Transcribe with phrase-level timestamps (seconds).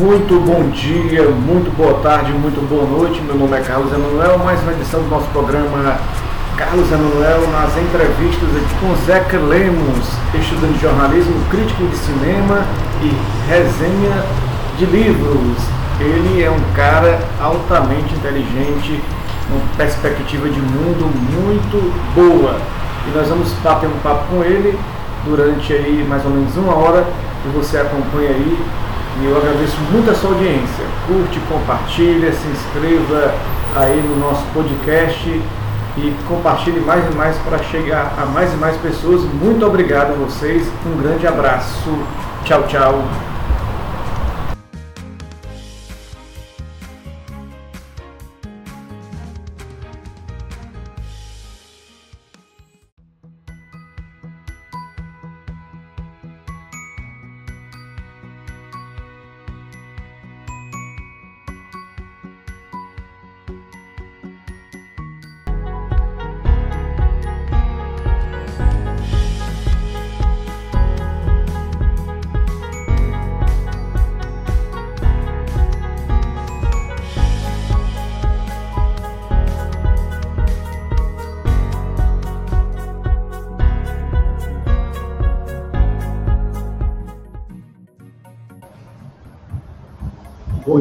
[0.00, 3.20] Muito bom dia, muito boa tarde, muito boa noite.
[3.20, 6.00] Meu nome é Carlos Emanuel, mais uma edição do nosso programa
[6.56, 12.64] Carlos Emanuel nas entrevistas aqui com Zeca Lemos, estudante de jornalismo, crítico de cinema
[13.02, 13.12] e
[13.46, 14.24] resenha
[14.78, 15.58] de livros.
[16.00, 19.04] Ele é um cara altamente inteligente,
[19.50, 21.76] uma perspectiva de mundo muito
[22.14, 22.56] boa.
[23.06, 24.78] E nós vamos bater um papo com ele
[25.26, 27.06] durante aí mais ou menos uma hora
[27.44, 28.56] e você acompanha aí.
[29.20, 30.84] E eu agradeço muito a sua audiência.
[31.06, 33.34] Curte, compartilha, se inscreva
[33.76, 35.28] aí no nosso podcast
[35.96, 39.22] e compartilhe mais e mais para chegar a mais e mais pessoas.
[39.22, 40.66] Muito obrigado a vocês.
[40.86, 41.90] Um grande abraço.
[42.44, 43.29] Tchau, tchau.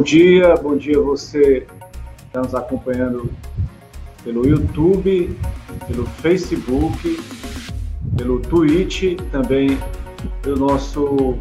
[0.09, 1.67] Dia, bom dia você
[2.17, 3.31] que está nos acompanhando
[4.23, 5.37] pelo YouTube,
[5.85, 7.21] pelo Facebook,
[8.17, 9.77] pelo Twitch, também
[10.41, 11.37] pelo nosso,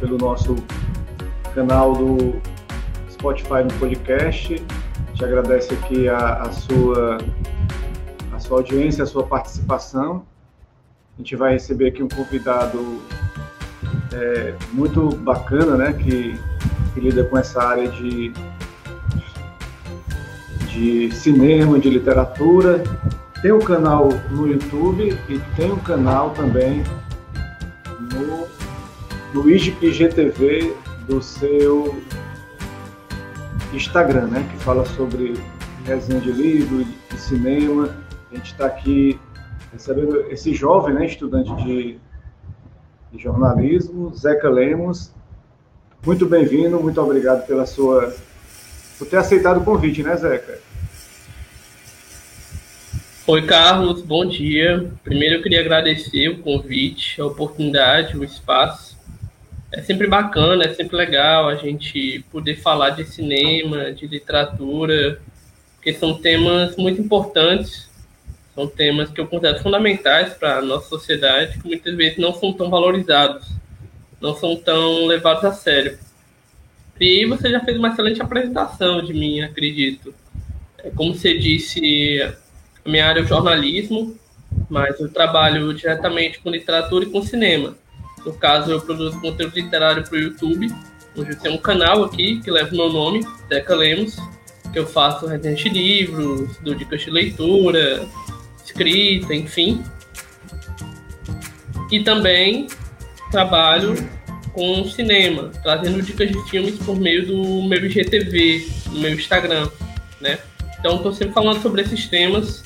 [0.00, 0.56] pelo nosso
[1.54, 2.34] canal do
[3.12, 4.60] Spotify no podcast.
[5.14, 7.18] Te agradece aqui a, a, sua,
[8.32, 10.24] a sua audiência, a sua participação.
[11.16, 13.00] A gente vai receber aqui um convidado
[14.12, 15.92] é, muito bacana, né?
[15.92, 16.34] Que
[17.00, 18.32] que lida com essa área de,
[20.68, 22.84] de cinema, de literatura.
[23.40, 26.84] Tem um canal no YouTube e tem um canal também
[28.12, 28.46] no,
[29.32, 30.76] no IGTV
[31.08, 31.96] do seu
[33.72, 34.46] Instagram, né?
[34.50, 35.34] Que fala sobre
[35.86, 37.96] resenha de livro, de cinema.
[38.30, 39.18] A gente está aqui
[39.72, 41.98] recebendo esse jovem, né, estudante de,
[43.12, 45.12] de jornalismo, Zeca Lemos,
[46.04, 48.14] muito bem-vindo, muito obrigado pela sua
[48.98, 50.58] por ter aceitado o convite, né, Zeca?
[53.26, 54.90] Oi, Carlos, bom dia.
[55.02, 58.98] Primeiro eu queria agradecer o convite, a oportunidade, o espaço.
[59.72, 65.20] É sempre bacana, é sempre legal a gente poder falar de cinema, de literatura,
[65.76, 67.88] porque são temas muito importantes,
[68.54, 72.52] são temas que eu considero fundamentais para a nossa sociedade, que muitas vezes não são
[72.52, 73.59] tão valorizados
[74.20, 75.98] não são tão levados a sério.
[77.00, 80.14] E você já fez uma excelente apresentação de mim, acredito.
[80.78, 82.20] É, como você disse,
[82.84, 84.14] a minha área é o jornalismo,
[84.68, 87.74] mas eu trabalho diretamente com literatura e com cinema.
[88.24, 90.70] No caso, eu produzo conteúdo literário para o YouTube,
[91.16, 94.16] onde eu tenho um canal aqui que leva o meu nome, Deca Lemos,
[94.70, 98.06] que eu faço resenha de livros, dou dicas de leitura,
[98.62, 99.82] escrita, enfim.
[101.90, 102.68] E também
[103.30, 103.94] trabalho
[104.52, 109.68] com cinema, trazendo dicas de filmes por meio do meu IGTV, no meu Instagram,
[110.20, 110.38] né?
[110.78, 112.64] Então, estou sempre falando sobre esses temas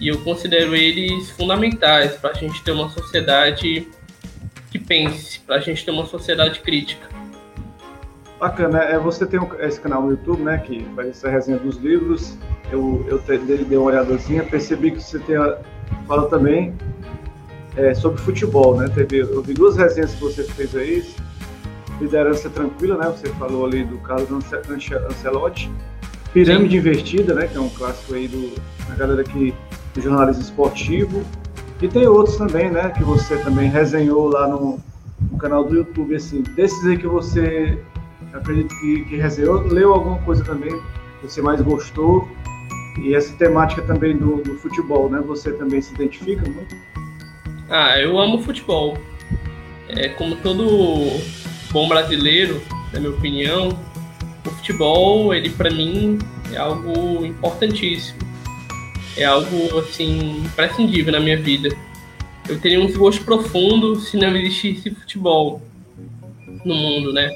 [0.00, 3.86] e eu considero eles fundamentais para a gente ter uma sociedade
[4.70, 7.08] que pense, para a gente ter uma sociedade crítica.
[8.38, 12.38] Bacana, é, você tem esse canal no YouTube, né, que faz essa resenha dos livros.
[12.72, 15.36] Eu, eu dei uma olhadazinha, percebi que você tem,
[16.06, 16.72] fala também
[17.76, 18.88] é, sobre futebol, né?
[18.88, 21.04] Teve, eu vi duas resenhas que você fez aí,
[22.00, 23.06] liderança tranquila, né?
[23.16, 24.28] Você falou ali do Carlos
[25.08, 25.70] Ancelotti,
[26.32, 26.78] pirâmide Sim.
[26.78, 27.46] invertida, né?
[27.46, 28.54] Que é um clássico aí do
[28.88, 29.54] da galera que
[29.94, 31.22] do jornalismo esportivo.
[31.80, 32.90] E tem outros também, né?
[32.90, 34.78] Que você também resenhou lá no,
[35.30, 36.42] no canal do YouTube, assim.
[36.54, 37.78] Desses aí que você
[38.32, 40.70] acredito que, que resenhou, leu alguma coisa também
[41.20, 42.28] que você mais gostou?
[42.98, 45.20] E essa temática também do, do futebol, né?
[45.26, 46.76] Você também se identifica muito?
[47.70, 48.98] Ah, eu amo futebol.
[49.88, 51.20] É, como todo
[51.70, 52.60] bom brasileiro,
[52.92, 53.68] na minha opinião,
[54.44, 56.18] o futebol, ele para mim
[56.52, 58.18] é algo importantíssimo.
[59.16, 61.68] É algo assim imprescindível na minha vida.
[62.48, 65.62] Eu teria um desgosto profundo se não existisse futebol
[66.64, 67.30] no mundo, né?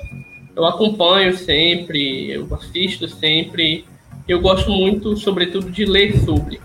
[0.56, 3.84] Eu acompanho sempre, eu assisto sempre.
[4.26, 6.60] Eu gosto muito, sobretudo, de ler sobre,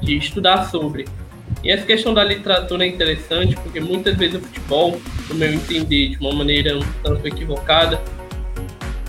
[0.00, 1.04] de estudar sobre.
[1.64, 5.00] E essa questão da literatura é interessante porque muitas vezes o futebol,
[5.30, 7.98] no meu entender, de uma maneira um tanto equivocada,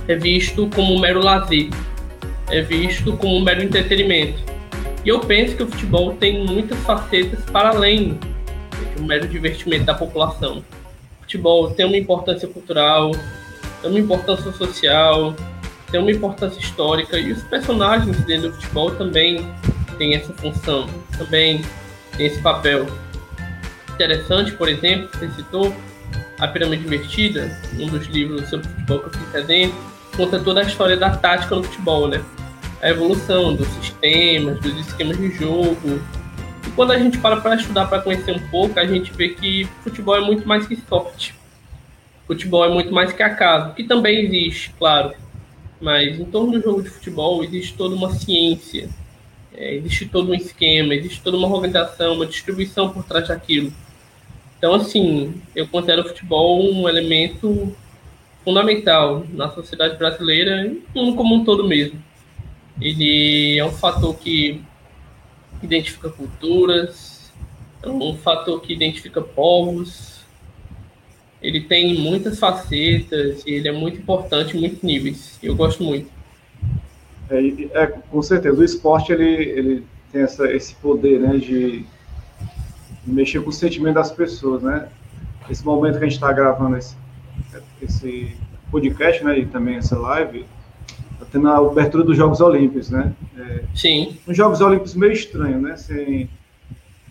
[0.07, 1.69] é visto como um mero lazer,
[2.50, 4.42] é visto como um mero entretenimento.
[5.04, 8.18] E eu penso que o futebol tem muitas facetas para além
[8.96, 10.63] de um mero divertimento da população.
[11.19, 13.12] O futebol tem uma importância cultural,
[13.81, 15.36] tem uma importância social,
[15.92, 19.46] tem uma importância histórica e os personagens dentro do futebol também
[19.98, 20.88] têm essa função,
[21.18, 21.62] também
[22.19, 22.88] esse papel.
[23.94, 25.75] Interessante, por exemplo, você citou
[26.39, 29.77] a Pirâmide Invertida, um dos livros sobre futebol que eu fiz dentro,
[30.15, 32.23] conta toda a história da tática no futebol, né?
[32.81, 36.01] A evolução dos sistemas, dos esquemas de jogo.
[36.67, 39.65] E quando a gente para para estudar, para conhecer um pouco, a gente vê que
[39.83, 41.33] futebol é muito mais que sorte.
[42.27, 45.13] Futebol é muito mais que acaso, que também existe, claro.
[45.79, 48.89] Mas em torno do jogo de futebol existe toda uma ciência,
[49.57, 53.72] é, existe todo um esquema, existe toda uma organização, uma distribuição por trás daquilo.
[54.57, 57.75] Então, assim, eu considero o futebol um elemento
[58.44, 62.02] fundamental na sociedade brasileira e como um todo mesmo.
[62.80, 64.62] Ele é um fator que
[65.62, 67.34] identifica culturas,
[67.81, 70.16] é um fator que identifica povos.
[71.42, 75.38] Ele tem muitas facetas e ele é muito importante em muitos níveis.
[75.42, 76.14] Eu gosto muito.
[77.30, 81.86] É, é, com certeza, o esporte ele, ele tem essa, esse poder né, de
[83.06, 84.88] mexer com o sentimento das pessoas, né?
[85.50, 86.95] Esse momento que a gente está gravando esse,
[87.81, 88.36] esse
[88.72, 90.45] podcast, né, e também essa live,
[91.19, 93.13] tá tendo a abertura dos Jogos Olímpicos, né?
[93.38, 94.18] É, Sim.
[94.27, 95.75] Uns Jogos Olímpicos meio estranho, né?
[95.75, 96.30] Sem,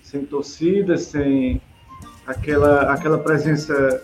[0.03, 1.61] sem torcida, sem
[2.27, 4.03] aquela, aquela presença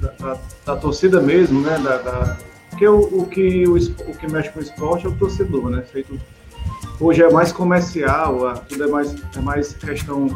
[0.00, 1.78] da, da, da torcida mesmo, né?
[1.78, 2.36] Da, da
[2.74, 5.82] porque o, o, que, o, o que mexe com o esporte é o torcedor, né?
[5.82, 6.20] Feito,
[7.00, 10.26] hoje é mais comercial, tudo é mais, é mais questão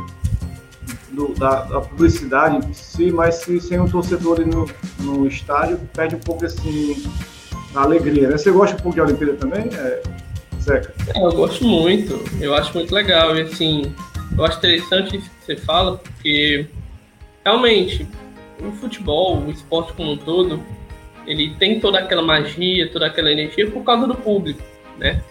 [1.11, 4.71] do, da, da, publicidade em si, mas se, sem um torcedor ali no,
[5.01, 7.11] no estádio, perde um pouco assim
[7.75, 8.29] a alegria.
[8.29, 8.39] Né?
[8.39, 10.03] Você gosta um pouco de Olimpíada também, é,
[10.61, 10.95] Zeca?
[11.13, 13.37] É, eu gosto muito, eu acho muito legal.
[13.37, 13.93] E assim,
[14.37, 16.69] eu acho interessante isso que você fala, porque
[17.45, 18.07] realmente
[18.61, 20.63] o futebol, o esporte como um todo,
[21.29, 24.63] ele tem toda aquela magia, toda aquela energia por causa do público,
[24.97, 25.23] né?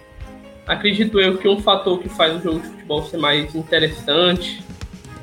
[0.68, 4.62] Acredito eu que um fator que faz o jogo de futebol ser mais interessante,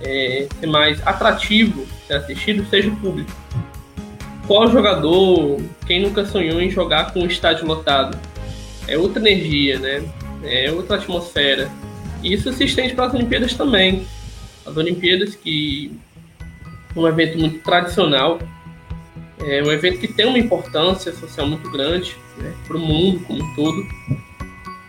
[0.03, 3.31] é, ser mais atrativo ser assistido seja o público.
[4.47, 8.19] Qual jogador, quem nunca sonhou em jogar com um estádio lotado?
[8.89, 10.03] É outra energia, né?
[10.43, 11.71] É outra atmosfera.
[12.23, 14.07] E isso se estende para as Olimpíadas também.
[14.67, 15.99] As Olimpíadas que
[16.97, 18.39] um evento muito tradicional,
[19.47, 23.43] é um evento que tem uma importância social muito grande né, para o mundo como
[23.43, 23.85] um todo.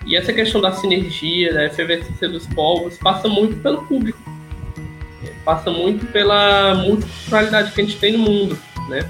[0.06, 4.20] E essa questão da sinergia, da efervescência dos povos, passa muito pelo público
[5.46, 8.58] passa muito pela multiculturalidade que a gente tem no mundo,
[8.90, 9.08] né?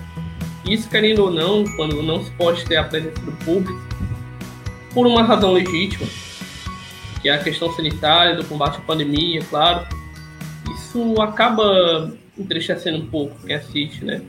[0.65, 3.79] Isso, querendo ou não, quando não se pode ter a presença do público,
[4.93, 6.07] por uma razão legítima,
[7.21, 9.87] que é a questão sanitária, do combate à pandemia, claro,
[10.75, 14.21] isso acaba entristecendo um pouco quem assiste, né?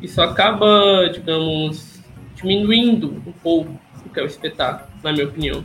[0.00, 2.00] Isso acaba, digamos,
[2.36, 3.70] diminuindo um pouco
[4.06, 5.64] o que é o espetáculo, na minha opinião.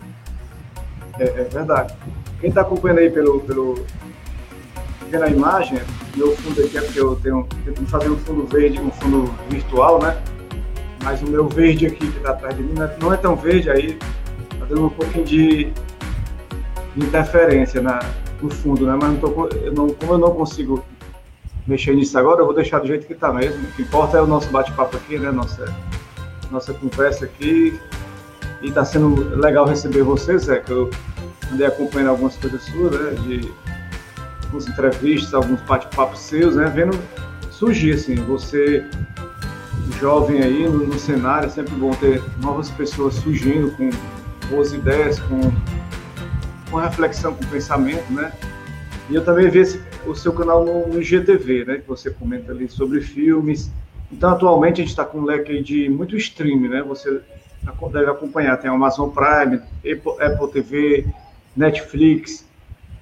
[1.20, 1.94] É, é verdade.
[2.40, 3.86] Quem está acompanhando aí pelo, pelo,
[5.10, 5.80] vendo a imagem,
[6.18, 10.02] meu fundo aqui é porque eu tenho tento fazer um fundo verde, um fundo virtual,
[10.02, 10.18] né?
[11.04, 13.98] Mas o meu verde aqui que está atrás de mim não é tão verde, aí
[14.60, 15.74] tá dando um pouquinho de,
[16.96, 18.00] interferência na,
[18.42, 18.98] no fundo, né?
[19.00, 20.84] Mas não tô, eu não, como eu não consigo
[21.68, 23.64] mexer nisso agora, eu vou deixar do jeito que está mesmo.
[23.64, 25.32] O que importa é o nosso bate-papo aqui, né?
[25.32, 25.66] Nossa,
[26.52, 27.80] nossa conversa aqui.
[28.62, 30.90] E está sendo legal receber vocês, é que eu
[31.52, 33.12] andei acompanhando algumas coisas suas, né?
[33.22, 33.52] De
[34.46, 36.72] algumas entrevistas, alguns bate-papos seus, né?
[36.74, 36.98] Vendo
[37.52, 38.86] surgir, assim, você
[40.00, 43.90] jovem aí no, no, cenário, é sempre bom ter novas pessoas surgindo com
[44.50, 45.40] boas ideias, com,
[46.70, 48.32] com reflexão, com pensamento, né?
[49.10, 51.78] E eu também vi esse, o seu canal no, no IGTV, né?
[51.78, 53.72] Que você comenta ali sobre filmes.
[54.12, 56.84] Então, atualmente, a gente está com um leque de muito stream, né?
[56.84, 57.22] Você
[57.92, 61.06] deve acompanhar, tem a Amazon Prime, Apple, Apple TV,
[61.56, 62.46] Netflix,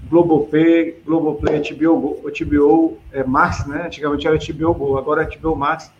[0.09, 3.83] Globoplay, Globoplay, HBO, HBO é, Max, né?
[3.85, 5.91] Antigamente era HBO Go, agora é HBO Max.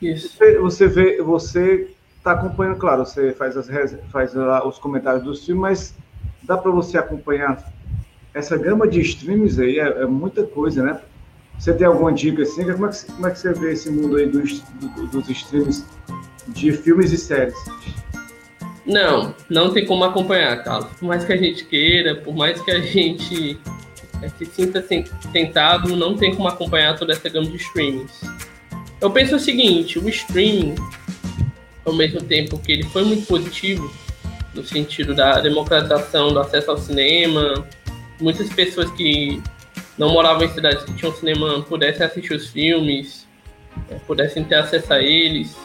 [0.00, 0.36] Isso.
[0.36, 3.68] Você, você vê, você está acompanhando, claro, você faz, as,
[4.10, 5.94] faz os comentários dos filmes, mas
[6.42, 7.72] dá para você acompanhar
[8.34, 11.00] essa gama de streams aí, é, é, muita coisa, né?
[11.58, 12.64] Você tem alguma dica assim?
[12.64, 14.62] Como é que, como é que você vê esse mundo aí dos,
[15.12, 15.84] dos streams
[16.48, 17.54] de filmes e séries?
[18.86, 20.90] Não, não tem como acompanhar, Carlos.
[20.98, 23.58] Por mais que a gente queira, por mais que a gente
[24.22, 24.84] é, se sinta
[25.32, 28.20] tentado, não tem como acompanhar toda essa gama de streamings.
[29.00, 30.74] Eu penso o seguinte, o streaming,
[31.84, 33.90] ao mesmo tempo que ele foi muito positivo
[34.54, 37.66] no sentido da democratização do acesso ao cinema,
[38.20, 39.42] muitas pessoas que
[39.98, 43.26] não moravam em cidades que tinham cinema pudessem assistir os filmes,
[43.90, 45.56] é, pudessem ter acesso a eles.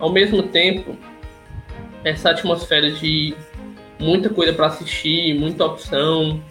[0.00, 0.96] Ao mesmo tempo,
[2.04, 3.34] essa atmosfera de
[3.98, 6.42] muita coisa para assistir, muita opção,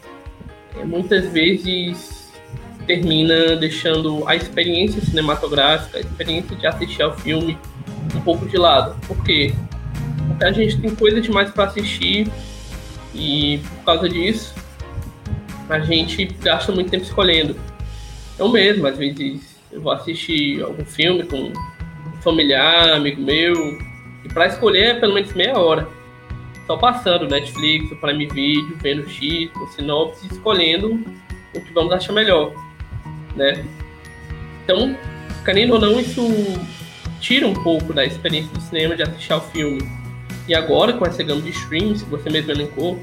[0.78, 2.32] é, muitas vezes
[2.88, 7.58] termina deixando a experiência cinematográfica, a experiência de assistir ao filme
[8.16, 9.00] um pouco de lado.
[9.08, 9.54] Por quê?
[10.28, 12.32] Porque a gente tem coisa demais para assistir
[13.14, 14.61] e por causa disso
[15.72, 17.56] a gente gasta muito tempo escolhendo.
[18.38, 23.80] Eu mesmo, às vezes, eu vou assistir algum filme com um familiar, amigo meu,
[24.26, 25.88] e para escolher é pelo menos meia hora.
[26.68, 31.02] Só passando Netflix, o Prime Video, vendo X, o sinopse, escolhendo
[31.56, 32.54] o que vamos achar melhor,
[33.36, 33.66] né?
[34.66, 34.98] Então,
[35.46, 36.22] querendo ou não, isso
[37.22, 39.82] tira um pouco da experiência do cinema de assistir ao filme.
[40.50, 43.00] E agora, com essa gama de streams que você mesmo elencou,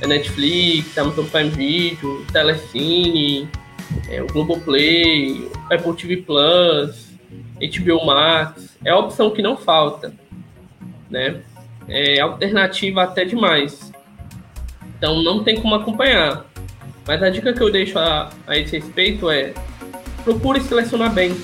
[0.00, 3.48] é Netflix, Amazon Prime Video, Telecine,
[4.08, 7.10] é, o Globoplay, Apple TV Plus,
[7.60, 8.76] HBO Max.
[8.84, 10.12] É a opção que não falta,
[11.10, 11.42] né?
[11.88, 13.92] É alternativa até demais.
[14.96, 16.46] Então não tem como acompanhar.
[17.06, 19.52] Mas a dica que eu deixo a, a esse respeito é
[20.24, 21.34] procure selecionar bem.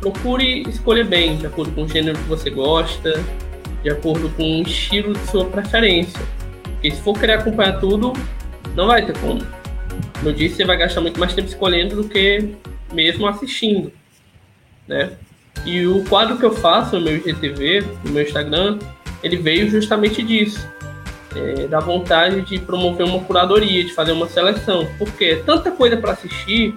[0.00, 3.24] Procure escolher bem, de acordo com o gênero que você gosta,
[3.82, 6.20] de acordo com o estilo de sua preferência
[6.84, 8.12] porque se for querer acompanhar tudo,
[8.74, 9.40] não vai ter como.
[10.22, 12.50] Eu disse, você vai gastar muito mais tempo escolhendo do que
[12.92, 13.90] mesmo assistindo,
[14.86, 15.12] né?
[15.64, 18.78] E o quadro que eu faço no meu IGTV, no meu Instagram,
[19.22, 20.68] ele veio justamente disso.
[21.34, 24.86] É, da vontade de promover uma curadoria, de fazer uma seleção.
[24.98, 26.76] Porque é tanta coisa para assistir,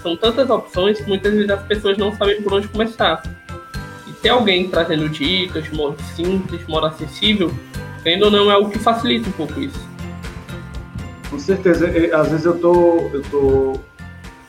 [0.00, 3.20] são tantas opções que muitas vezes as pessoas não sabem por onde começar.
[4.06, 7.52] E ter alguém trazendo dicas de modo simples, de modo acessível,
[8.04, 9.88] Ainda ou não, é algo que facilita um pouco isso.
[11.30, 11.86] Com certeza.
[12.14, 13.72] Às vezes eu tô, eu tô,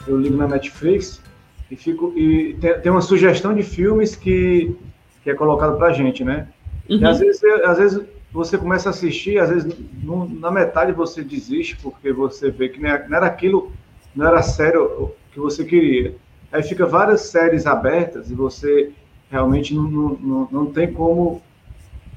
[0.07, 1.21] eu ligo na Netflix
[1.69, 4.75] e fico e tem, tem uma sugestão de filmes que,
[5.23, 6.47] que é colocado pra gente, né?
[6.89, 6.97] Uhum.
[6.97, 11.23] E às vezes, às vezes você começa a assistir, às vezes no, na metade você
[11.23, 13.71] desiste porque você vê que não era aquilo,
[14.15, 16.15] não era sério que você queria.
[16.51, 18.91] Aí fica várias séries abertas e você
[19.29, 21.41] realmente não, não, não tem como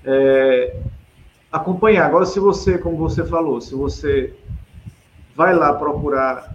[0.05, 0.76] é,
[1.57, 2.07] acompanhar.
[2.07, 4.33] Agora, se você, como você falou, se você
[5.35, 6.55] vai lá procurar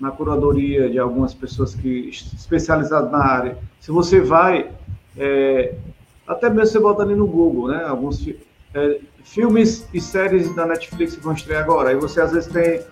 [0.00, 4.70] na curadoria de algumas pessoas que especializadas na área, se você vai,
[5.16, 5.74] é,
[6.26, 7.84] até mesmo você bota ali no Google, né?
[7.84, 8.26] Alguns
[8.74, 11.90] é, filmes e séries da Netflix que vão estrear agora.
[11.90, 12.82] Aí você às vezes tem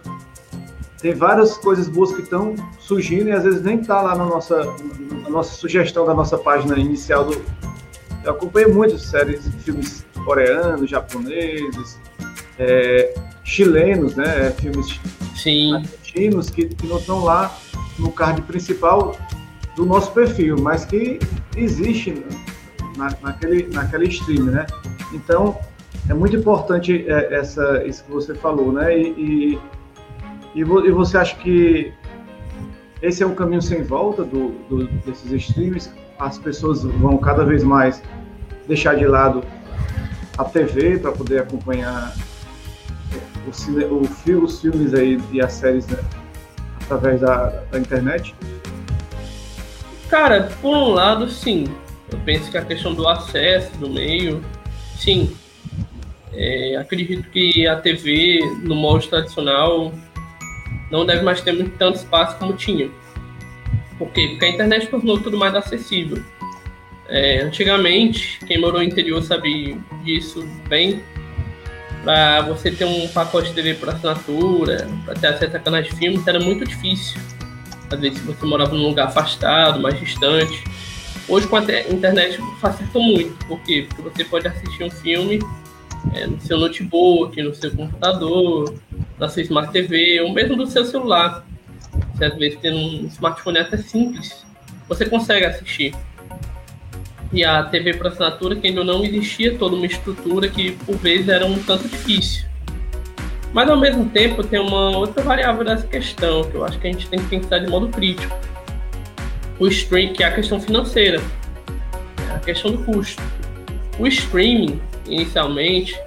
[1.02, 4.64] tem várias coisas boas que estão surgindo e às vezes nem está lá na nossa,
[5.24, 7.42] na nossa sugestão da nossa página inicial do.
[8.22, 11.98] Eu acompanho muitas séries, filmes coreanos, japoneses,
[12.58, 13.14] é,
[13.44, 14.50] chilenos, né?
[14.52, 15.00] Filmes
[15.34, 15.74] Sim.
[15.74, 17.56] argentinos que, que não estão lá
[17.98, 19.16] no card principal
[19.76, 21.18] do nosso perfil, mas que
[21.56, 22.24] existe
[22.96, 24.66] na, naquele, naquele stream, né?
[25.12, 25.58] Então,
[26.08, 28.96] é muito importante é, essa, isso que você falou, né?
[28.96, 29.58] E,
[30.54, 31.92] e, e, você acha que
[33.00, 35.90] esse é um caminho sem volta do, do, desses streams?
[36.18, 38.02] As pessoas vão cada vez mais
[38.68, 39.42] deixar de lado
[40.38, 42.14] a TV para poder acompanhar
[43.46, 45.98] o, cine, o os filmes aí e as séries né,
[46.82, 48.34] através da, da internet?
[50.08, 51.64] Cara, por um lado, sim.
[52.10, 54.44] Eu penso que a questão do acesso, do meio,
[54.98, 55.34] sim.
[56.34, 59.92] É, acredito que a TV, no molde tradicional,
[60.90, 62.90] não deve mais ter muito tanto espaço como tinha.
[63.98, 64.28] Por quê?
[64.30, 66.22] Porque a internet tornou tudo mais acessível.
[67.12, 71.02] É, antigamente, quem morou no interior sabe disso bem.
[72.02, 75.94] Para você ter um pacote de TV por assinatura, para ter acesso a canais de
[75.94, 77.20] filmes, era muito difícil.
[77.90, 80.64] Às vezes você morava num lugar afastado, mais distante.
[81.28, 83.46] Hoje com a internet facilitou muito.
[83.46, 83.86] Por quê?
[83.94, 85.38] Porque você pode assistir um filme
[86.14, 88.74] é, no seu notebook, no seu computador,
[89.18, 91.46] na sua Smart TV, ou mesmo no seu celular.
[92.14, 94.46] Você às vezes tem um smartphone até simples,
[94.88, 95.94] você consegue assistir
[97.32, 101.28] e a TV por assinatura, que ainda não existia toda uma estrutura que por vezes
[101.28, 102.44] era um tanto difícil.
[103.52, 106.92] Mas ao mesmo tempo tem uma outra variável dessa questão que eu acho que a
[106.92, 108.34] gente tem que pensar de modo crítico.
[109.58, 111.20] O stream, que é a questão financeira,
[112.34, 113.22] a questão do custo.
[113.98, 115.98] O streaming, inicialmente,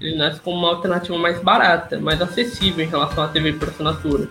[0.00, 4.28] ele nasce como uma alternativa mais barata, mais acessível em relação à TV por assinatura.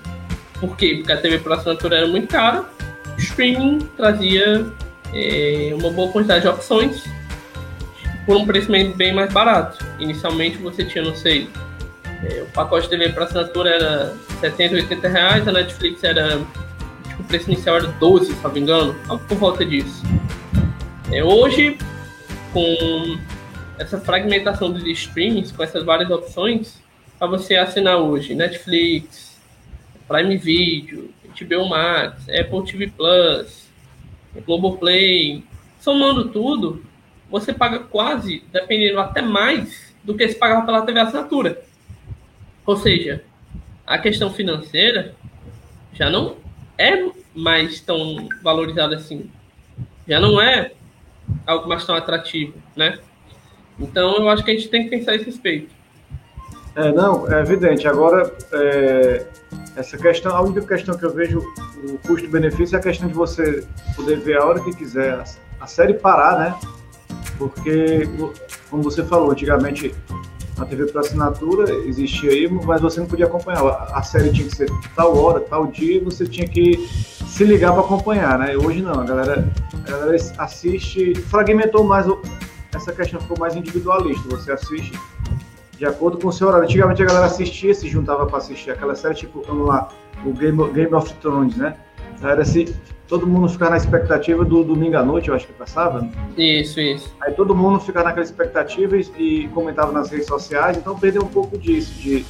[0.60, 0.96] Por quê?
[0.98, 2.66] Porque a TV por assinatura era muito cara,
[3.16, 4.66] o streaming trazia
[5.14, 7.04] é, uma boa quantidade de opções
[8.26, 9.84] por um preço bem mais barato.
[10.00, 11.50] Inicialmente você tinha, não sei,
[12.24, 16.40] é, o pacote de TV para assinatura era 70, 80 reais, a Netflix era,
[17.08, 20.04] tipo, o preço inicial era 12, se não me engano, algo por volta disso.
[21.12, 21.78] É, hoje,
[22.54, 23.18] com
[23.78, 26.82] essa fragmentação dos streamings, com essas várias opções,
[27.20, 29.38] para você assinar hoje Netflix,
[30.08, 33.63] Prime Video, HBO Max, Apple TV Plus,
[34.42, 35.44] Globoplay,
[35.80, 36.84] somando tudo,
[37.30, 41.64] você paga quase, dependendo até mais do que se pagava pela TV assinatura.
[42.66, 43.24] Ou seja,
[43.86, 45.16] a questão financeira
[45.94, 46.38] já não
[46.78, 49.30] é mais tão valorizada assim.
[50.08, 50.72] Já não é
[51.46, 53.00] algo mais tão atrativo, né?
[53.80, 55.74] Então eu acho que a gente tem que pensar esse respeito.
[56.76, 57.88] É, não, é evidente.
[57.88, 59.26] Agora, é,
[59.76, 61.40] essa questão, a única questão que eu vejo,
[61.84, 63.64] o custo-benefício, é a questão de você
[63.96, 65.24] poder ver a hora que quiser a,
[65.62, 66.56] a série parar, né?
[67.38, 68.08] Porque,
[68.70, 69.94] como você falou, antigamente
[70.58, 73.62] a TV por assinatura existia aí, mas você não podia acompanhar.
[73.92, 76.88] A série tinha que ser tal hora, tal dia, e você tinha que
[77.28, 78.56] se ligar para acompanhar, né?
[78.56, 79.48] Hoje não, a galera,
[79.86, 82.06] a galera assiste, fragmentou mais,
[82.74, 84.28] essa questão ficou mais individualista.
[84.30, 84.94] Você assiste
[85.84, 86.64] de acordo com o seu horário.
[86.64, 89.90] Antigamente a galera assistia, se juntava para assistir aquela série, tipo, vamos lá,
[90.26, 91.76] o Game, Game of Thrones, né?
[92.22, 92.74] Era se
[93.06, 96.08] todo mundo ficar na expectativa do domingo à noite, eu acho que passava.
[96.38, 97.14] Isso, isso.
[97.20, 101.28] Aí todo mundo ficava naquela expectativa e, e comentava nas redes sociais, então perdeu um
[101.28, 102.26] pouco disso, de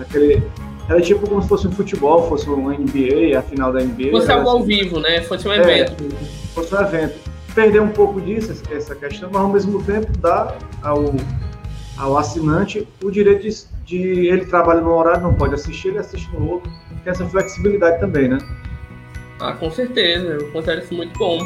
[0.00, 0.42] aquele
[0.88, 4.12] era tipo como se fosse um futebol, fosse um NBA, a final da NBA.
[4.12, 4.58] Fosse algo assim.
[4.58, 5.20] ao vivo, né?
[5.20, 5.92] Fosse um é, evento.
[6.02, 7.18] É, fosse um evento.
[7.54, 11.12] Perder um pouco disso, essa questão, mas ao mesmo tempo dá ao,
[11.98, 16.30] ao assinante o direito de, de ele trabalha num horário, não pode assistir, ele assiste
[16.32, 16.70] no outro.
[17.02, 18.38] Tem essa flexibilidade também, né?
[19.40, 21.38] Ah, com certeza, considero isso muito bom.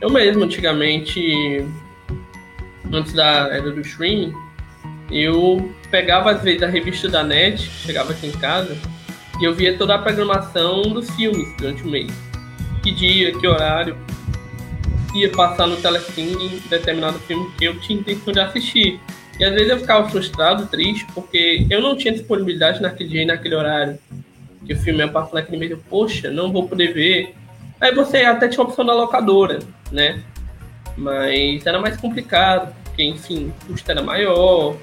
[0.00, 1.64] Eu mesmo, antigamente,
[2.92, 4.34] antes da era do streaming,
[5.10, 8.76] eu pegava às vezes a revista da NET, chegava aqui em casa,
[9.40, 12.10] e eu via toda a programação dos filmes durante o mês.
[12.82, 13.96] Que dia, que horário,
[15.14, 19.00] ia passar no telecine determinado filme que eu tinha intenção de assistir.
[19.38, 23.26] E às vezes eu ficava frustrado, triste, porque eu não tinha disponibilidade naquele dia e
[23.26, 23.98] naquele horário
[24.66, 27.34] que o filme ia passar naquele eu, poxa, não vou poder ver.
[27.80, 29.58] Aí você até tinha a opção da locadora,
[29.90, 30.22] né?
[30.96, 34.76] Mas era mais complicado, porque, enfim, o custo era maior.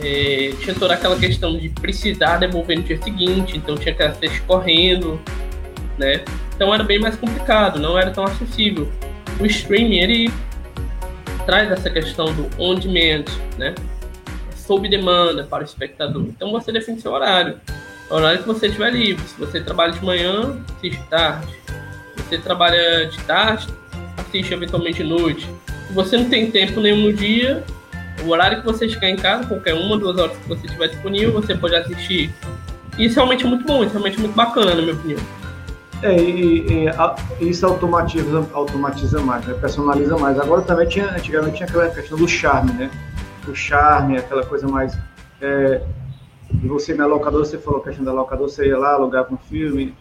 [0.00, 4.42] É, tinha toda aquela questão de precisar devolver no dia seguinte, então tinha que assistir
[4.42, 5.20] correndo,
[5.98, 6.22] né?
[6.54, 8.88] Então era bem mais complicado, não era tão acessível.
[9.40, 10.30] O streaming, ele
[11.48, 13.24] traz essa questão do on demand,
[13.56, 13.74] né?
[14.54, 16.24] Sob demanda para o espectador.
[16.24, 17.58] Então você define seu horário
[18.10, 19.26] horário que você estiver livre.
[19.26, 21.46] Se você trabalha de manhã, assiste tarde.
[22.16, 23.66] Se você trabalha de tarde,
[24.18, 25.48] assiste eventualmente de noite.
[25.86, 27.64] Se você não tem tempo nenhum no dia,
[28.26, 31.32] o horário que você chegar em casa, qualquer uma, duas horas que você tiver disponível,
[31.32, 32.30] você pode assistir.
[32.98, 35.37] Isso realmente é muito bom, isso é realmente muito bacana, na minha opinião.
[36.02, 39.54] É, e, e a, isso automatiza, automatiza mais, né?
[39.54, 40.38] personaliza mais.
[40.38, 42.90] Agora também tinha, antigamente tinha aquela questão do charme, né?
[43.48, 44.96] O charme, aquela coisa mais
[45.40, 45.82] é,
[46.64, 49.94] você na locadora, você falou questão da locadora, você ia lá, alugava um filme,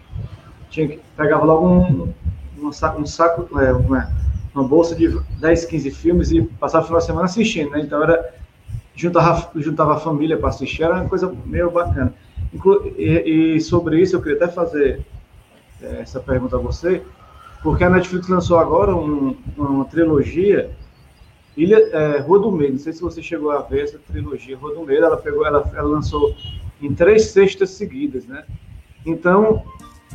[0.70, 2.14] tinha que, pegava logo um,
[2.60, 4.10] um saco, um saco é, uma,
[4.54, 7.82] uma, bolsa de 10, 15 filmes e passava o final de semana assistindo, né?
[7.82, 8.34] Então era
[8.96, 12.14] juntava, juntava a família para assistir, era uma coisa meio bacana.
[12.54, 15.02] Inclu e, e, sobre isso eu queria até fazer é,
[15.82, 17.04] essa pergunta a você,
[17.62, 20.72] porque a Netflix lançou agora um, uma trilogia
[21.56, 24.76] Ilha, é, Rua do Medo, não sei se você chegou a ver essa trilogia Rua
[24.76, 26.36] do Medo, ela pegou, ela, ela lançou
[26.80, 28.46] em três sextas seguidas, né?
[29.04, 29.64] Então,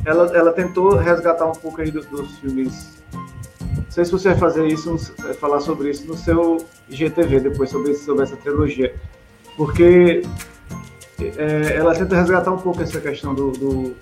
[0.05, 3.03] ela, ela tentou resgatar um pouco aí dos, dos filmes.
[3.11, 4.97] Não sei se você vai fazer isso,
[5.39, 8.95] falar sobre isso no seu IGTV depois, sobre, sobre essa trilogia.
[9.57, 10.23] Porque
[11.19, 13.95] é, ela tenta resgatar um pouco essa questão do, do,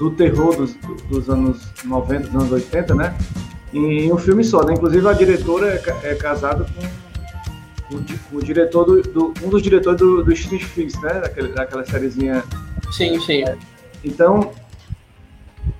[0.00, 0.74] do terror dos,
[1.08, 3.16] dos anos 90, dos anos 80, né?
[3.72, 4.74] em um filme só, né?
[4.74, 6.66] Inclusive a diretora é, é casada
[7.88, 11.20] com, com, o diretor do, do, um dos diretores do, do Stranger Things, né?
[11.20, 12.42] Daquele, daquela sériezinha.
[12.90, 13.44] Sim, sim.
[14.04, 14.52] Então,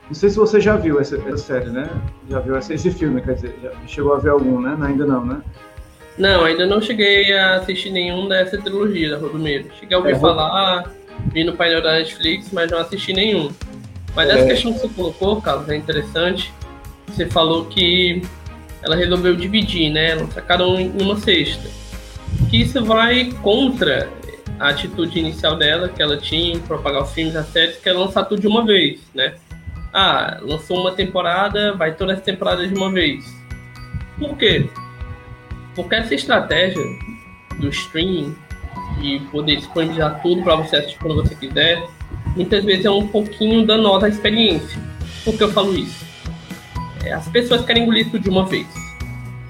[0.07, 1.89] não sei se você já viu essa, essa série, né?
[2.29, 4.77] Já viu esse, esse filme, quer dizer, já chegou a ver algum, né?
[4.81, 5.41] Ainda não, né?
[6.17, 9.71] Não, ainda não cheguei a assistir nenhum dessa trilogia da Rua do Medo.
[9.79, 10.93] Cheguei a ouvir é, falar,
[11.33, 13.51] vi no painel da Netflix, mas não assisti nenhum.
[14.15, 14.47] Mas essa é...
[14.47, 16.53] questão que você colocou, Carlos, é interessante
[17.11, 18.23] você falou que
[18.83, 20.15] ela resolveu dividir, né?
[20.15, 21.69] Lançar cada um em uma cesta.
[22.49, 24.09] Que isso vai contra
[24.59, 27.93] a atitude inicial dela, que ela tinha em propagar os filmes, as séries, que é
[27.93, 29.35] lançar tudo de uma vez, né?
[29.93, 33.25] Ah, lançou uma temporada, vai toda essa temporada de uma vez.
[34.19, 34.69] Por quê?
[35.75, 36.83] Porque essa estratégia
[37.59, 38.37] do streaming
[39.01, 41.83] de poder disponibilizar tudo para você assistir quando você quiser,
[42.37, 44.81] muitas vezes é um pouquinho danosa a experiência.
[45.25, 46.05] Por que eu falo isso?
[47.05, 48.67] É, as pessoas querem engolir tudo de uma vez.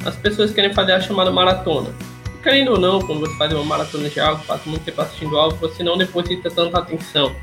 [0.05, 1.95] As pessoas querem fazer a chamada maratona.
[2.35, 5.37] E, querendo ou não, quando você faz uma maratona de algo, passa muito tempo assistindo
[5.37, 7.35] algo, você não deposita tanta atenção.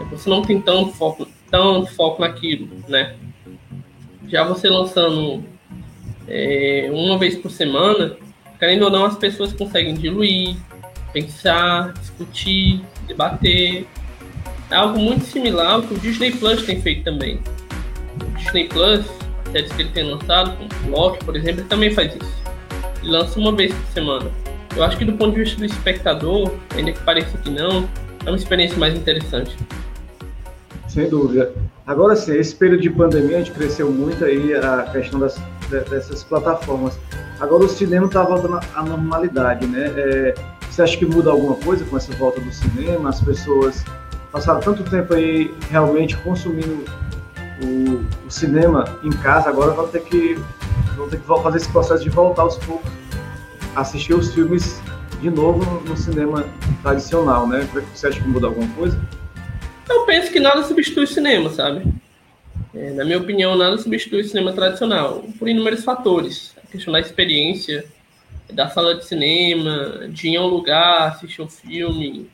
[0.00, 3.16] É, você não tem tanto foco, tanto foco naquilo, né?
[4.28, 5.44] Já você lançando
[6.26, 8.16] é, uma vez por semana,
[8.58, 10.56] querendo ou não, as pessoas conseguem diluir,
[11.12, 13.86] pensar, discutir, debater.
[14.70, 17.40] É algo muito similar ao que o Disney Plus tem feito também.
[18.20, 19.04] O Disney Plus,
[19.50, 22.42] séries que ele tem lançado, como Loki, por exemplo, ele também faz isso.
[23.02, 24.30] Ele lança uma vez por semana.
[24.76, 27.88] Eu acho que do ponto de vista do espectador, ainda que pareça que não,
[28.26, 29.56] é uma experiência mais interessante.
[30.86, 31.52] Sem dúvida.
[31.86, 36.22] Agora sim, esse período de pandemia a gente cresceu muito aí a questão das, dessas
[36.24, 36.98] plataformas.
[37.40, 39.92] Agora o cinema está voltando à normalidade, né?
[39.96, 40.34] É,
[40.68, 43.08] você acha que muda alguma coisa com essa volta do cinema?
[43.08, 43.84] As pessoas
[44.30, 46.84] passaram tanto tempo aí realmente consumindo
[47.62, 50.38] o, o cinema em casa, agora vão ter que
[50.96, 52.90] vão ter que fazer esse processo de voltar aos poucos,
[53.76, 54.80] assistir os filmes
[55.20, 56.44] de novo no, cinema
[56.82, 57.68] tradicional, né?
[57.94, 59.00] Você acha que muda alguma coisa?
[59.88, 61.82] Eu penso que nada substitui o cinema, sabe?
[62.74, 66.54] É, na minha opinião, nada substitui o cinema tradicional, por inúmeros fatores.
[66.62, 67.84] A questão da experiência,
[68.52, 72.28] da sala de cinema, de ir a um lugar, assistir um filme,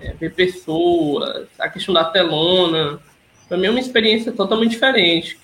[0.00, 3.00] é, ver pessoas, a questão da telona.
[3.48, 5.38] Para mim é uma experiência totalmente diferente.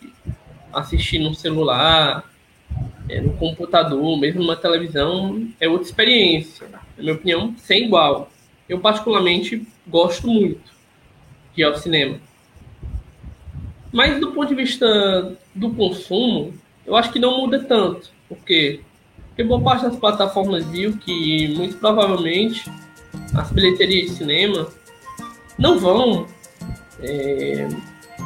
[0.73, 2.25] Assistir no celular,
[3.09, 6.69] é, no computador, mesmo numa televisão, é outra experiência.
[6.69, 8.31] Na minha opinião, sem igual.
[8.69, 10.73] Eu, particularmente, gosto muito
[11.55, 12.19] de ir ao cinema.
[13.93, 16.53] Mas do ponto de vista do consumo,
[16.85, 18.11] eu acho que não muda tanto.
[18.29, 18.81] Porque,
[19.29, 22.69] porque boa parte das plataformas viu que, muito provavelmente,
[23.37, 24.69] as bilheterias de cinema
[25.59, 26.27] não vão
[27.01, 27.69] é,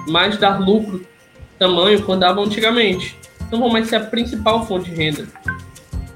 [0.09, 1.07] mais dar lucro
[1.59, 3.17] tamanho quando davam antigamente.
[3.51, 5.27] Não vão mais ser a principal fonte de renda.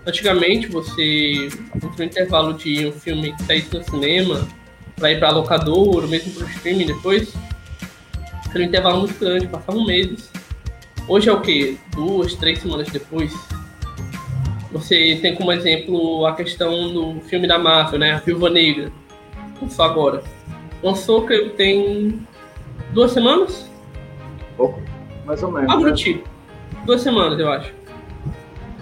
[0.07, 4.47] Antigamente, você, entre o intervalo de um filme que saísse no cinema,
[4.97, 7.33] para ir para locador, ou mesmo para o streaming depois,
[8.51, 10.31] era um intervalo muito grande, passavam meses.
[11.09, 11.79] Hoje é o que?
[11.91, 13.33] Duas, três semanas depois.
[14.75, 18.15] Você tem como exemplo a questão do filme da Marvel, né?
[18.15, 18.91] A Viúva Negra.
[19.69, 20.21] Só agora.
[20.83, 22.27] Lançou que tem
[22.91, 23.71] duas semanas?
[24.57, 24.83] Pouco,
[25.25, 25.71] mais ou menos.
[25.71, 25.93] Algo né?
[25.93, 26.29] tipo.
[26.85, 27.73] Duas semanas, eu acho.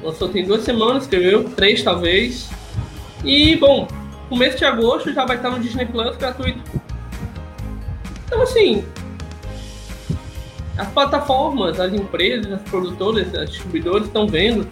[0.03, 2.51] Lançou tem duas semanas, escreveu, três talvez.
[3.23, 3.87] E, bom,
[4.31, 6.63] começo de agosto já vai estar no Disney Plus gratuito.
[8.25, 8.83] Então, assim,
[10.79, 14.67] as plataformas, as empresas, as produtoras, os distribuidores estão vendo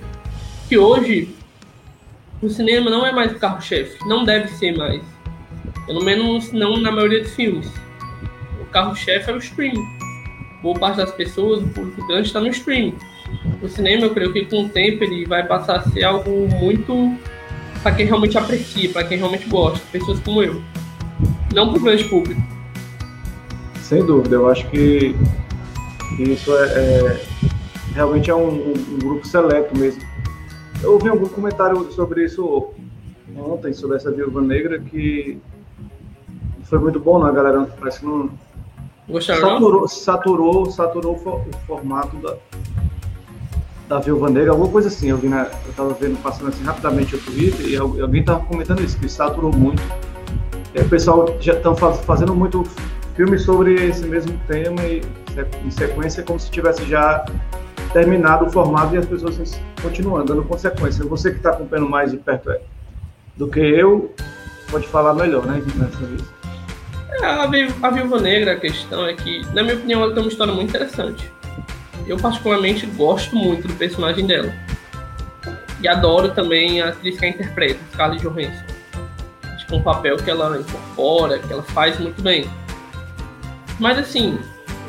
[0.70, 1.28] que hoje
[2.40, 5.02] o cinema não é mais o carro-chefe, não deve ser mais.
[5.85, 7.68] Pelo menos não na maioria dos filmes.
[8.62, 9.85] O carro-chefe é o streaming.
[10.62, 12.94] Boa parte das pessoas, o público grande está no streaming.
[13.61, 17.16] O cinema, eu creio que com o tempo ele vai passar a ser algo muito
[17.83, 20.62] para quem realmente aprecia, para quem realmente gosta, pessoas como eu.
[21.52, 22.40] Não para o grande público.
[23.83, 25.16] Sem dúvida, eu acho que
[26.20, 27.20] isso é, é
[27.92, 30.00] realmente é um, um, grupo seleto mesmo.
[30.83, 32.73] Eu ouvi algum comentário sobre isso
[33.37, 35.38] ontem, sobre essa viúva negra, que
[36.64, 37.66] foi muito bom, né, galera?
[37.79, 38.31] Parece que não.
[39.09, 39.40] Gostaram?
[39.40, 42.37] Saturou, saturou, saturou o formato da,
[43.88, 45.11] da Viúva Negra, alguma coisa assim.
[45.11, 48.83] Eu, vi na, eu tava vendo, passando assim rapidamente o Twitter e alguém tava comentando
[48.83, 49.83] isso, que saturou muito.
[50.73, 52.64] E o pessoal já estão faz, fazendo muito
[53.16, 55.03] filme sobre esse mesmo tema e
[55.64, 57.25] em sequência como se tivesse já
[57.92, 61.05] terminado o formato e as pessoas continuando, dando consequência.
[61.05, 62.61] Você que está acompanhando mais de perto é,
[63.37, 64.14] do que eu,
[64.70, 65.62] pode falar melhor, né.
[67.12, 70.29] É, a, a Viúva Negra, a questão é que, na minha opinião, ela tem uma
[70.29, 71.31] história muito interessante.
[72.07, 74.53] Eu, particularmente, gosto muito do personagem dela.
[75.83, 78.64] E adoro também a atriz que a interpreta, Scarlett Johansson.
[79.42, 82.48] Acho que é um papel que ela incorpora, que ela faz muito bem.
[83.79, 84.38] Mas, assim,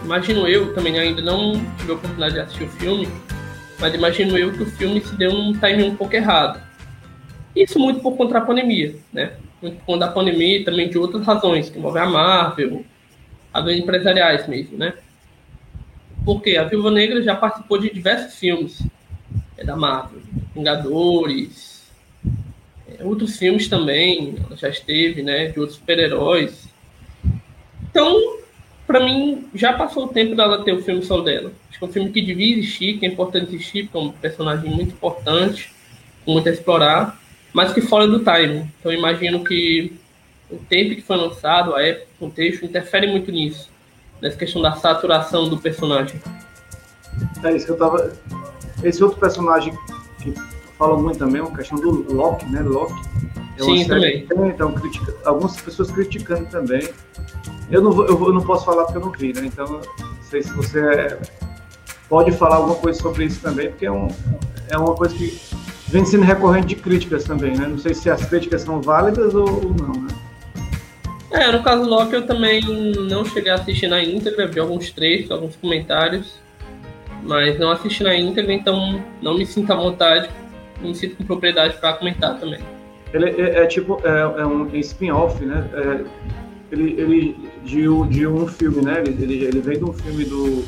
[0.04, 3.08] imagino eu, também ainda não tive a oportunidade de assistir o filme,
[3.80, 6.62] mas imagino eu que o filme se deu num timing um pouco errado.
[7.56, 9.34] Isso muito por conta da pandemia, né?
[9.62, 12.86] Muito por conta da pandemia e também de outras razões, que envolvem a Marvel,
[13.54, 14.94] razões empresariais mesmo, né?
[16.24, 18.82] Porque a Viúva Negra já participou de diversos filmes
[19.58, 20.22] é, da Marvel,
[20.56, 21.92] Vingadores,
[22.88, 25.48] é, outros filmes também, ela já esteve, né?
[25.48, 26.70] De outros super-heróis.
[27.90, 28.41] Então,
[28.92, 31.52] para mim, já passou o tempo dela ter o filme solo dela.
[31.70, 34.12] Acho que é um filme que devia existir, que é importante existir, porque é um
[34.12, 35.74] personagem muito importante.
[36.28, 37.20] muito a explorar,
[37.54, 38.70] mas que fora do time.
[38.80, 39.94] Então imagino que
[40.50, 43.70] o tempo que foi lançado, a época, o contexto, interfere muito nisso,
[44.22, 46.22] nessa questão da saturação do personagem.
[47.44, 48.14] É isso que eu tava.
[48.84, 49.74] Esse outro personagem
[50.22, 50.34] que
[50.78, 52.62] fala muito também, é uma questão do Loki, né?
[52.62, 52.94] Loki.
[53.58, 54.26] É Sim, também.
[54.26, 56.88] Tem, então, critica, algumas pessoas criticando também.
[57.72, 59.44] Eu não, vou, eu não posso falar porque eu não vi, né?
[59.46, 61.20] Então, não sei se você é,
[62.10, 64.10] pode falar alguma coisa sobre isso também, porque é, um,
[64.70, 65.40] é uma coisa que
[65.88, 67.66] vem sendo recorrente de críticas também, né?
[67.68, 70.10] Não sei se as críticas são válidas ou, ou não, né?
[71.32, 72.62] É, no caso do Loki eu também
[73.10, 76.42] não cheguei a assistir na íntegra, vi alguns trechos, alguns comentários,
[77.24, 80.30] mas não assisti na íntegra, então não me sinto à vontade,
[80.82, 82.60] me sinto com propriedade para comentar também.
[83.14, 85.66] Ele é, é tipo, é, é um spin-off, né?
[85.74, 86.04] É,
[86.72, 89.04] ele, ele de, de um filme, né?
[89.06, 90.64] Ele, ele, ele vem de um filme do,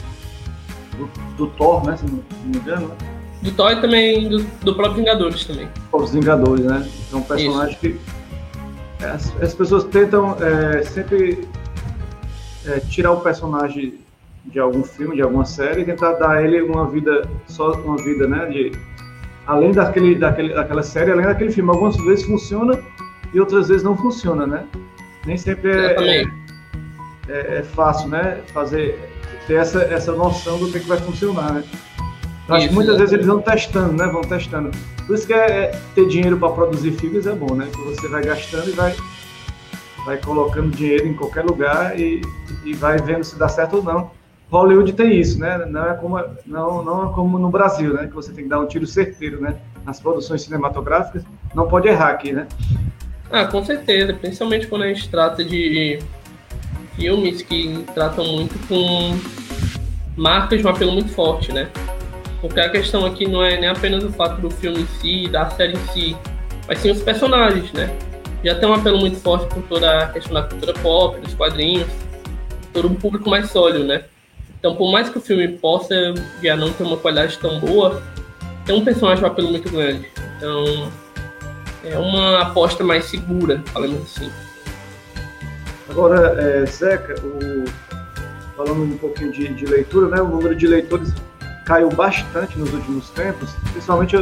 [0.97, 1.95] do, do Thor, né?
[1.95, 2.95] Se não, se não me engano, né?
[3.41, 5.67] Do Thor e também do, do próprio Vingadores também.
[5.91, 6.87] Os Vingadores, né?
[7.11, 7.79] É um personagem Isso.
[7.79, 11.47] que as, as, pessoas tentam é, sempre
[12.65, 13.99] é, tirar o personagem
[14.45, 17.97] de algum filme, de alguma série e tentar dar a ele uma vida só uma
[17.97, 18.45] vida, né?
[18.47, 18.71] De,
[19.47, 21.69] além daquele, daquele, daquela série, além daquele filme.
[21.69, 22.77] Algumas vezes funciona
[23.33, 24.65] e outras vezes não funciona, né?
[25.25, 26.27] Nem sempre é, é,
[27.29, 28.41] é, é fácil, né?
[28.53, 28.99] Fazer
[29.47, 31.63] ter essa, essa noção do que, é que vai funcionar, né?
[32.49, 34.05] Acho que muitas vezes eles vão testando, né?
[34.07, 34.71] Vão testando.
[35.07, 37.67] Por isso que é, é ter dinheiro para produzir filmes é bom, né?
[37.73, 38.95] Que você vai gastando e vai,
[40.05, 42.21] vai colocando dinheiro em qualquer lugar e,
[42.65, 44.11] e vai vendo se dá certo ou não.
[44.51, 45.65] Hollywood tem isso, né?
[45.65, 48.07] Não é como não, não é como no Brasil, né?
[48.07, 49.55] Que você tem que dar um tiro certeiro, né?
[49.85, 51.23] Nas produções cinematográficas,
[51.55, 52.47] não pode errar aqui, né?
[53.33, 55.97] Ah, com certeza, principalmente quando a gente trata de
[56.95, 59.19] filmes que tratam muito com
[60.15, 61.67] marcas de um apelo muito forte, né?
[62.39, 65.49] Porque a questão aqui não é nem apenas o fato do filme em si, da
[65.49, 66.15] série em si,
[66.67, 67.89] mas sim os personagens, né?
[68.43, 71.87] Já tem um apelo muito forte por toda a questão da cultura pop, dos quadrinhos,
[72.71, 74.03] todo um público mais sólido, né?
[74.59, 77.99] Então, por mais que o filme possa já não ter uma qualidade tão boa,
[78.63, 80.07] tem um personagem um apelo muito grande.
[80.37, 80.91] Então,
[81.83, 84.31] é uma aposta mais segura, falando assim.
[85.89, 87.65] Agora, é, Zeca, o...
[88.55, 90.21] falando um pouquinho de, de leitura, né?
[90.21, 91.13] O número de leitores
[91.65, 94.15] caiu bastante nos últimos tempos, principalmente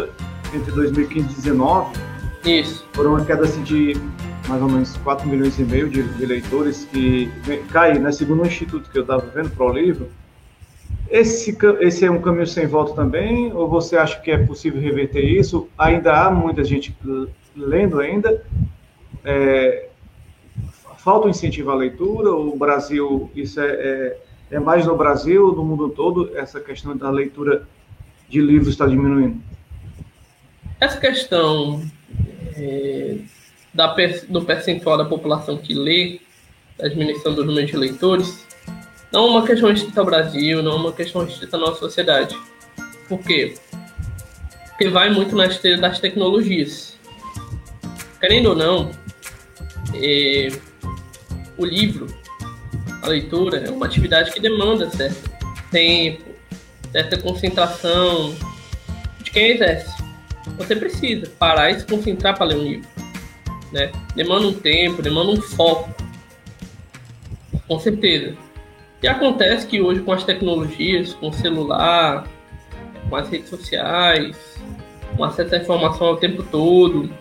[0.54, 2.00] entre 2015 e 2019.
[2.46, 2.88] Isso.
[2.94, 3.96] Foram uma queda assim, de
[4.48, 7.32] mais ou menos 4 milhões e meio de, de leitores que
[7.72, 8.12] caiu, né?
[8.12, 10.10] Segundo o instituto que eu estava vendo para o livro.
[11.10, 13.54] Esse, esse é um caminho sem volta também?
[13.54, 15.68] Ou você acha que é possível reverter isso?
[15.78, 16.96] Ainda há muita gente
[17.56, 18.44] lendo ainda.
[19.24, 19.90] É,
[20.98, 22.32] falta um incentivo à leitura?
[22.32, 24.18] O Brasil, isso é, é
[24.52, 27.66] é mais no Brasil, no mundo todo, essa questão da leitura
[28.28, 29.42] de livros está diminuindo?
[30.80, 31.82] Essa questão
[32.58, 33.18] é,
[33.74, 33.96] da,
[34.28, 36.20] do percentual da população que lê,
[36.78, 38.46] da diminuição do número de leitores,
[39.12, 42.38] não é uma questão restrita ao Brasil, não é uma questão restrita à nossa sociedade.
[43.08, 43.54] Por quê?
[44.68, 46.91] Porque vai muito na esteira das tecnologias.
[48.22, 48.92] Querendo ou não,
[49.96, 50.50] é,
[51.58, 52.08] o livro
[53.02, 55.30] a leitura é uma atividade que demanda certo
[55.72, 56.24] tempo,
[56.92, 58.36] certa concentração
[59.24, 59.92] de quem exerce.
[60.58, 62.88] Você precisa parar e se concentrar para ler um livro.
[63.72, 63.92] Né?
[64.16, 65.90] Demanda um tempo, demanda um foco.
[67.68, 68.36] Com certeza.
[69.02, 72.28] E acontece que hoje com as tecnologias, com o celular,
[73.10, 74.38] com as redes sociais,
[75.18, 77.12] com acesso à informação ao tempo todo,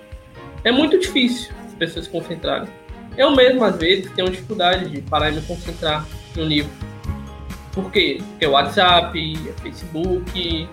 [0.65, 2.69] é muito difícil as pessoas se concentrarem.
[3.17, 6.71] Eu mesmo, às vezes, tenho dificuldade de parar e me concentrar no livro.
[7.73, 8.19] Por quê?
[8.31, 10.69] Porque é WhatsApp, é Facebook,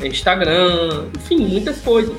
[0.00, 2.16] é Instagram, enfim, muitas coisas.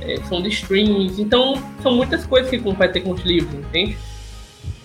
[0.00, 3.96] É, são de streams, então são muitas coisas que competem com os livros, entende?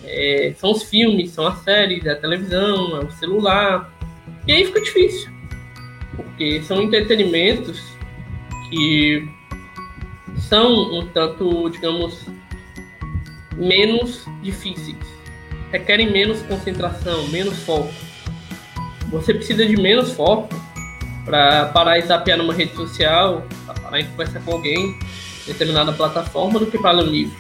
[0.03, 3.93] É, são os filmes, são as séries, é a televisão, é o celular.
[4.47, 5.29] E aí fica difícil.
[6.15, 7.81] Porque são entretenimentos
[8.69, 9.27] que
[10.39, 12.25] são um tanto, digamos,
[13.56, 14.97] menos difíceis,
[15.71, 17.91] requerem menos concentração, menos foco.
[19.12, 20.49] Você precisa de menos foco
[21.25, 24.97] para parar e zapear numa rede social, para parar e conversar com alguém em
[25.47, 27.38] determinada plataforma do que para ler um livro.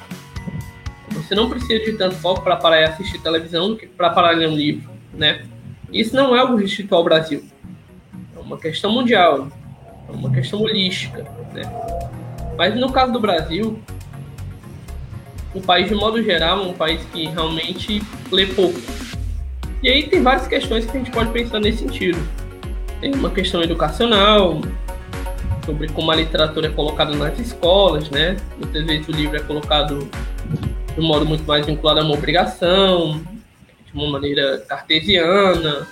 [1.11, 4.31] Você não precisa de tanto foco para parar e assistir televisão do que para parar
[4.31, 5.45] ler um livro, né?
[5.91, 7.43] Isso não é algo restrito ao Brasil.
[8.35, 9.47] É uma questão mundial,
[10.07, 11.61] é uma questão holística, né?
[12.59, 13.79] Mas no caso do Brasil,
[15.55, 18.77] o país, de modo geral, é um país que realmente lê pouco.
[19.81, 22.19] E aí tem várias questões que a gente pode pensar nesse sentido.
[22.99, 24.59] Tem uma questão educacional,
[25.65, 28.35] sobre como a literatura é colocada nas escolas, né?
[28.57, 30.09] Muitas vezes o livro é colocado
[30.93, 33.21] de um modo muito mais vinculado a uma obrigação,
[33.85, 35.87] de uma maneira cartesiana,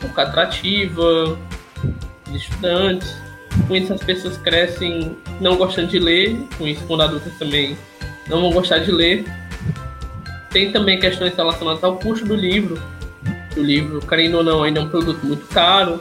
[0.00, 1.36] pouco atrativa,
[2.28, 3.25] de estudantes.
[3.66, 7.76] Com isso as pessoas crescem não gostando de ler, com isso quando adultas também
[8.28, 9.24] não vão gostar de ler.
[10.50, 12.80] Tem também questões relacionadas ao custo do livro.
[13.56, 15.98] O livro, querendo ou não, ainda é um produto muito caro.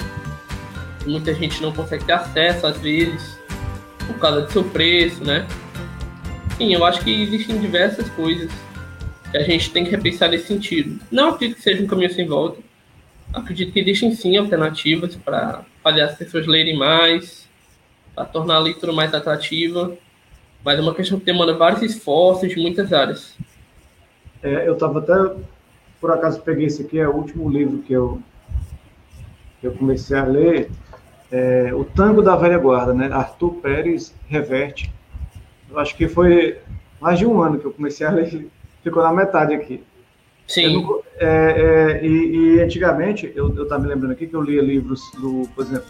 [1.05, 3.37] Muita gente não consegue ter acesso às vezes
[4.07, 5.45] por causa do seu preço, né?
[6.57, 8.51] Sim, eu acho que existem diversas coisas
[9.31, 10.99] que a gente tem que repensar nesse sentido.
[11.11, 12.59] Não acredito que seja um caminho sem volta.
[13.33, 17.44] Acredito que existem sim alternativas para fazer as pessoas lerem mais,
[18.15, 19.95] para tornar a leitura mais atrativa,
[20.63, 23.35] mas é uma questão que demanda vários esforços de muitas áreas.
[24.41, 25.13] É, eu estava até,
[25.99, 28.21] por acaso, peguei esse aqui, é o último livro que eu,
[29.59, 30.71] que eu comecei a ler,
[31.31, 33.09] é, O Tango da Velha Guarda, né?
[33.11, 34.91] Arthur Pérez Reverte.
[35.69, 36.59] Eu acho que foi
[37.01, 38.47] mais de um ano que eu comecei a ler,
[38.81, 39.83] ficou na metade aqui.
[40.47, 40.81] Sim.
[40.81, 45.01] Não, é, é, e, e, antigamente, eu estava me lembrando aqui que eu lia livros
[45.19, 45.87] do, por exemplo,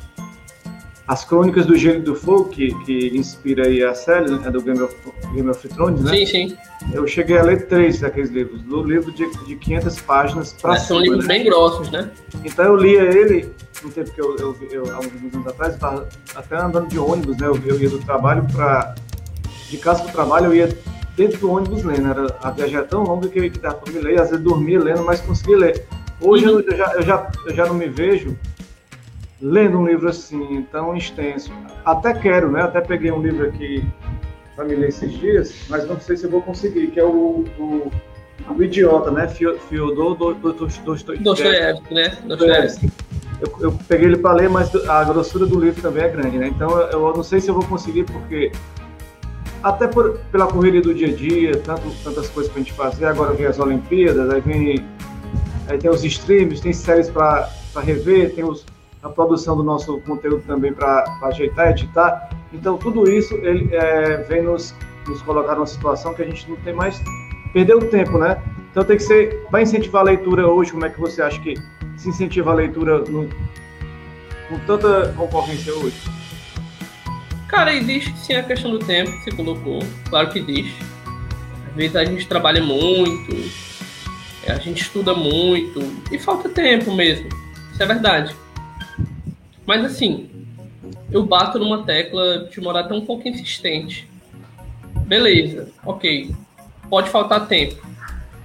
[1.08, 4.82] As Crônicas do Gênio do Fogo, que, que inspira aí a série né, do Game
[4.82, 4.96] of,
[5.34, 6.18] Game of Thrones, né?
[6.18, 6.58] Sim, sim.
[6.92, 10.80] Eu cheguei a ler três daqueles livros, do livro de, de 500 páginas para é,
[10.80, 11.36] São livros né?
[11.36, 12.10] bem grossos, né?
[12.44, 13.52] Então eu lia ele,
[13.84, 15.78] no tempo que eu, eu, eu há uns anos atrás,
[16.36, 17.48] até andando de ônibus, né?
[17.48, 18.96] Eu, eu ia do trabalho para
[19.70, 20.78] de casa para o trabalho, eu ia
[21.16, 22.08] dentro do ônibus lendo.
[22.08, 24.30] Era, a viagem era tão longa que eu ia que dava para me ler, às
[24.30, 25.86] vezes dormia lendo, mas conseguia ler.
[26.20, 26.60] Hoje uhum.
[26.62, 28.36] eu, já, eu, já, eu já não me vejo
[29.46, 31.52] lendo um livro assim, tão extenso.
[31.86, 32.64] Até quero, né?
[32.64, 33.88] Até peguei um livro aqui
[34.56, 37.46] para me ler esses dias, mas não sei se eu vou conseguir, que é o,
[37.60, 37.92] o,
[38.50, 39.28] o Idiota, né?
[39.28, 40.16] Fyodor
[41.20, 42.18] Dostoiévski, né?
[42.26, 42.92] Dostoiévski.
[43.40, 46.48] Eu, eu, peguei ele para ler, mas a grossura do livro também é grande, né?
[46.48, 48.52] Então eu, eu não sei se eu vou conseguir, porque
[49.62, 53.06] até por, pela correria do dia a dia, tanto, tantas coisas para a gente fazer,
[53.06, 54.86] agora vem as Olimpíadas, aí vem
[55.68, 57.50] aí tem os streams, tem séries para
[57.84, 58.66] rever, tem os,
[59.06, 62.30] a produção do nosso conteúdo também para ajeitar, editar.
[62.52, 64.74] Então tudo isso ele é, vem nos,
[65.08, 67.02] nos colocar numa situação que a gente não tem mais
[67.54, 68.42] perdeu tempo, né?
[68.72, 71.54] Então tem que ser, vai incentivar a leitura hoje, como é que você acha que
[71.96, 73.30] se incentiva a leitura no,
[74.50, 75.96] com tanta concorrência hoje?
[77.48, 79.80] Cara, existe sim a questão do tempo que você colocou.
[80.10, 80.84] Claro que existe.
[81.70, 83.36] Às vezes a gente trabalha muito,
[84.44, 85.80] é, a gente estuda muito
[86.12, 87.30] e falta tempo mesmo.
[87.72, 88.36] Isso é verdade.
[89.66, 90.30] Mas assim,
[91.12, 94.08] eu bato numa tecla de morar um pouco insistente.
[95.08, 96.32] Beleza, ok.
[96.90, 97.84] Pode faltar tempo.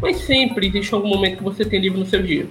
[0.00, 2.46] Mas sempre existe algum momento que você tem livre no seu dia.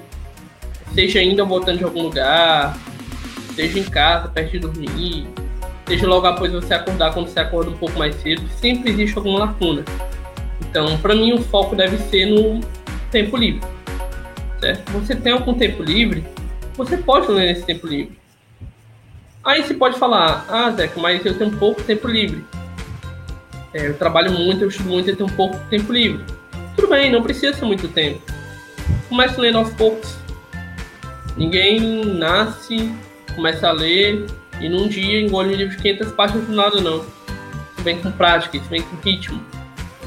[0.94, 2.78] Seja ainda voltando de algum lugar,
[3.56, 5.28] seja em casa, perto de dormir,
[5.88, 9.40] seja logo após você acordar, quando você acorda um pouco mais cedo, sempre existe alguma
[9.40, 9.84] lacuna.
[10.62, 12.60] Então, para mim, o foco deve ser no
[13.12, 13.62] tempo livre.
[14.60, 14.92] Certo?
[14.92, 16.24] Você tem algum tempo livre,
[16.76, 18.19] você pode ler nesse tempo livre.
[19.44, 22.46] Aí você pode falar, ah, Zeca, mas eu tenho pouco tempo livre.
[23.74, 26.24] É, eu trabalho muito, eu estudo muito, eu tenho pouco tempo livre.
[26.76, 28.22] Tudo bem, não precisa ser muito tempo.
[29.08, 30.18] Comece lendo aos poucos.
[31.38, 32.92] Ninguém nasce,
[33.36, 34.26] começa a ler,
[34.60, 36.98] e num dia engole um livro de 500 páginas do nada, não.
[36.98, 39.42] Isso vem com prática, isso vem com ritmo.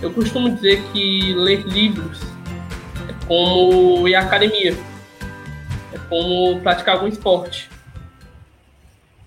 [0.03, 2.21] Eu costumo dizer que ler livros
[3.09, 4.77] é como ir à academia.
[5.93, 7.72] É como praticar algum esporte.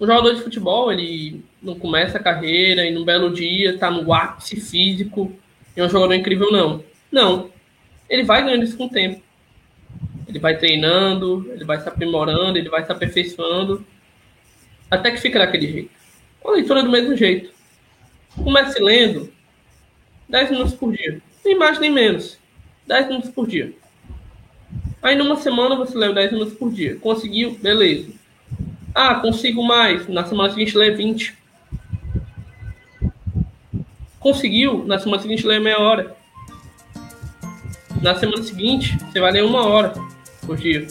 [0.06, 4.14] O jogador de futebol, ele não começa a carreira e num belo dia está no
[4.14, 5.34] ápice físico
[5.76, 6.84] e é um jogador incrível, não.
[7.12, 7.50] Não.
[8.08, 9.20] Ele vai ganhando isso com o tempo.
[10.28, 13.84] Ele vai treinando, ele vai se aprimorando, ele vai se aperfeiçoando
[14.92, 15.92] até que fica daquele jeito.
[16.46, 17.52] A leitura é do mesmo jeito.
[18.36, 19.34] Comece lendo
[20.30, 21.20] 10 minutos por dia.
[21.44, 22.38] Nem mais nem menos.
[22.86, 23.74] 10 minutos por dia.
[25.02, 26.96] Aí numa semana você leu 10 minutos por dia.
[26.98, 27.58] Conseguiu?
[27.60, 28.15] Beleza.
[28.96, 30.08] Ah, consigo mais.
[30.08, 31.38] Na semana seguinte lê 20.
[34.18, 34.86] Conseguiu?
[34.88, 36.16] Na semana seguinte lê meia hora.
[38.02, 39.94] Na semana seguinte, você vai ler uma hora
[40.46, 40.88] por dia.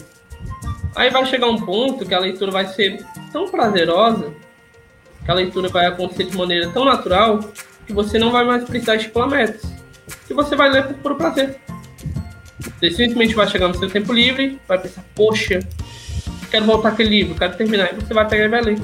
[0.95, 4.33] Aí vai chegar um ponto que a leitura vai ser tão prazerosa,
[5.23, 7.39] que a leitura vai acontecer de maneira tão natural,
[7.87, 9.63] que você não vai mais precisar estipular metas.
[10.27, 11.59] Que você vai ler por puro prazer.
[12.59, 15.59] Você simplesmente vai chegar no seu tempo livre, vai pensar, poxa,
[16.55, 18.77] quero voltar aquele livro, quero terminar, e você vai pegar e vai ler.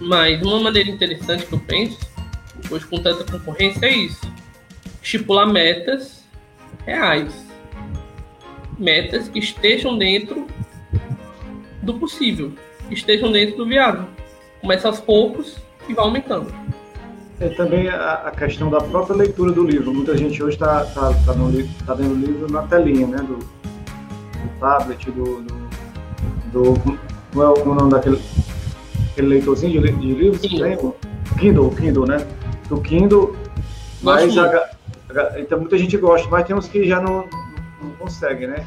[0.00, 1.98] Mas uma maneira interessante que eu penso,
[2.70, 4.32] hoje com tanta concorrência, é isso.
[5.02, 6.24] Estipular metas
[6.84, 7.34] reais.
[8.78, 10.46] Metas que estejam dentro
[11.82, 12.52] do possível
[12.92, 14.06] estejam dentro do viável.
[14.60, 15.56] Começa aos poucos,
[15.88, 16.54] e vai aumentando.
[17.40, 19.92] É também a, a, questão da própria leitura do livro.
[19.92, 21.32] Muita gente hoje está tá, tá,
[21.86, 23.18] tá lendo o livro na telinha, né?
[23.18, 25.65] Do, do tablet, do, do,
[26.52, 26.74] do.
[27.32, 28.20] Como é o nome daquele
[29.12, 30.40] aquele leitorzinho de, de livros?
[30.40, 30.96] Kindle.
[31.38, 32.26] Kindle, Kindle, né?
[32.68, 33.36] Do Kindle.
[34.02, 37.28] Mas a, a, então, muita gente gosta, mas tem uns que já não,
[37.82, 38.64] não conseguem, né?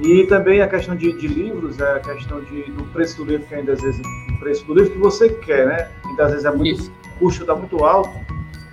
[0.00, 3.46] E também a questão de, de, livros, é a questão de, do preço do livro,
[3.46, 5.88] que ainda às vezes o preço do livro que você quer, né?
[6.04, 6.92] Ainda às vezes é muito, Isso.
[7.16, 8.10] o custo está muito alto,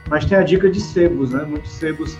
[0.07, 1.43] mas tem a dica de sebos, né?
[1.47, 2.17] Muitos sebos.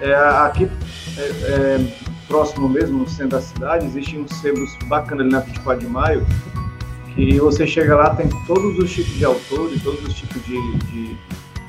[0.00, 0.70] É, aqui,
[1.18, 1.86] é, é,
[2.26, 6.26] próximo mesmo, no centro da cidade, existem uns sebos bacanas ali na 24 de maio,
[7.14, 10.78] que você chega lá, tem todos os tipos de autores, todos os tipos de.
[10.78, 11.16] de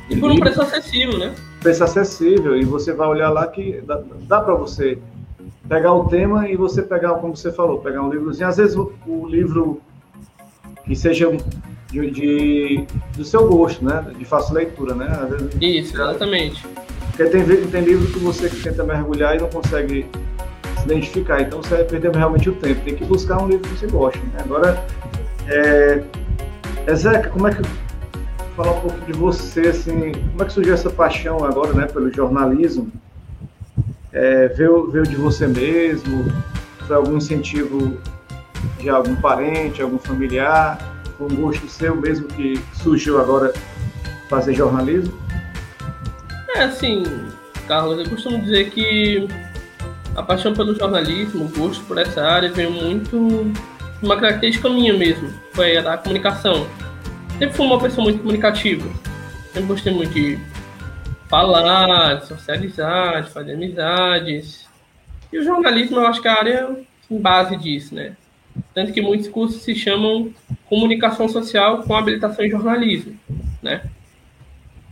[0.10, 1.36] e por um preço acessível, né?
[1.60, 4.98] Preço acessível, e você vai olhar lá que dá, dá para você
[5.68, 8.48] pegar o tema e você pegar, como você falou, pegar um livrozinho.
[8.48, 9.82] Às vezes o, o livro
[10.86, 11.32] que seja
[11.92, 14.06] de, de, do seu gosto, né?
[14.18, 15.08] De fácil leitura, né?
[15.30, 16.66] Vezes, Isso, exatamente.
[17.22, 20.08] Porque tem, tem livro que você tenta mergulhar e não consegue
[20.80, 21.42] se identificar.
[21.42, 22.82] Então você vai perder realmente o tempo.
[22.82, 24.20] Tem que buscar um livro que você gosta.
[24.20, 24.40] Né?
[24.40, 24.84] Agora,
[25.48, 26.04] é,
[26.88, 27.62] Ezeca, como é que
[28.56, 32.12] falar um pouco de você, assim, como é que surgiu essa paixão agora, né, pelo
[32.12, 32.92] jornalismo?
[34.12, 36.26] É, veio, veio de você mesmo?
[36.88, 37.98] Foi algum incentivo
[38.80, 40.80] de algum parente, algum familiar?
[41.18, 43.54] Foi um gosto seu mesmo que surgiu agora
[44.28, 45.21] fazer jornalismo?
[46.56, 47.04] É assim,
[47.68, 49.28] Carlos, eu costumo dizer que
[50.16, 53.52] a paixão pelo jornalismo, o gosto por essa área veio muito
[54.02, 56.68] uma característica minha mesmo, foi a da comunicação.
[57.40, 58.88] Sempre fui uma pessoa muito comunicativa.
[59.54, 60.38] Sempre gostei muito de
[61.30, 64.68] falar, de socializar, de fazer amizades.
[65.32, 66.78] E o jornalismo, eu acho que é a área
[67.10, 68.16] em base disso, né?
[68.74, 70.34] Tanto que muitos cursos se chamam
[70.66, 73.18] comunicação social com habilitação em jornalismo,
[73.62, 73.82] né?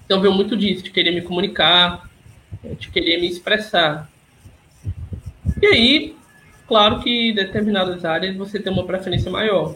[0.10, 2.10] Então veio muito disso, de querer me comunicar,
[2.80, 4.10] de querer me expressar.
[5.62, 6.16] E aí,
[6.68, 9.76] claro que em determinadas áreas você tem uma preferência maior.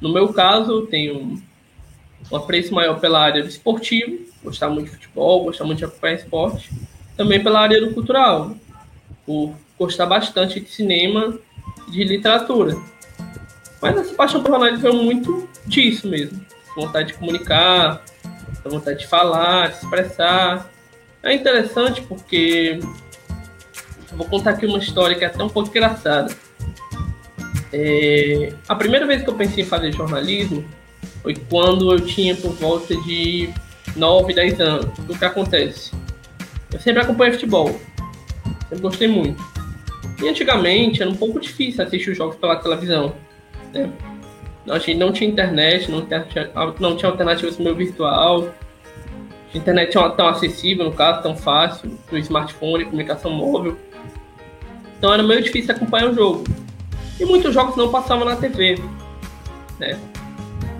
[0.00, 1.38] No meu caso, eu tenho
[2.32, 6.14] um apreço maior pela área do esportivo, gostar muito de futebol, gostar muito de acompanhar
[6.14, 6.70] esporte,
[7.14, 8.56] também pela área do cultural,
[9.26, 11.38] por gostar bastante de cinema,
[11.86, 12.78] de literatura.
[13.82, 16.40] Mas essa paixão por jornalismo é muito disso mesmo,
[16.74, 18.02] vontade de comunicar,
[18.68, 20.70] vontade de falar, de expressar.
[21.22, 22.80] É interessante porque
[24.12, 26.34] Vou contar aqui uma história que é até um pouco engraçada.
[27.72, 30.64] É, a primeira vez que eu pensei em fazer jornalismo
[31.22, 33.50] foi quando eu tinha por volta de
[33.96, 34.98] 9, 10 anos.
[35.08, 35.92] O que acontece?
[36.72, 37.80] Eu sempre acompanho futebol.
[38.68, 39.42] Sempre gostei muito.
[40.20, 43.14] E antigamente era um pouco difícil assistir os jogos pela televisão.
[43.72, 43.90] Né?
[44.70, 46.26] A gente não tinha internet, não tinha,
[46.78, 48.48] não tinha alternativas no meu virtual.
[49.52, 53.76] A internet não tão acessível, no caso, tão fácil, no smartphone, comunicação móvel.
[54.96, 56.44] Então era meio difícil acompanhar o jogo.
[57.18, 58.78] E muitos jogos não passavam na TV.
[59.78, 59.98] Né?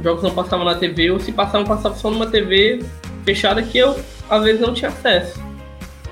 [0.02, 2.84] Jogos não passavam na TV, ou se passavam, passavam só numa TV
[3.24, 5.42] fechada que eu, às vezes, não tinha acesso.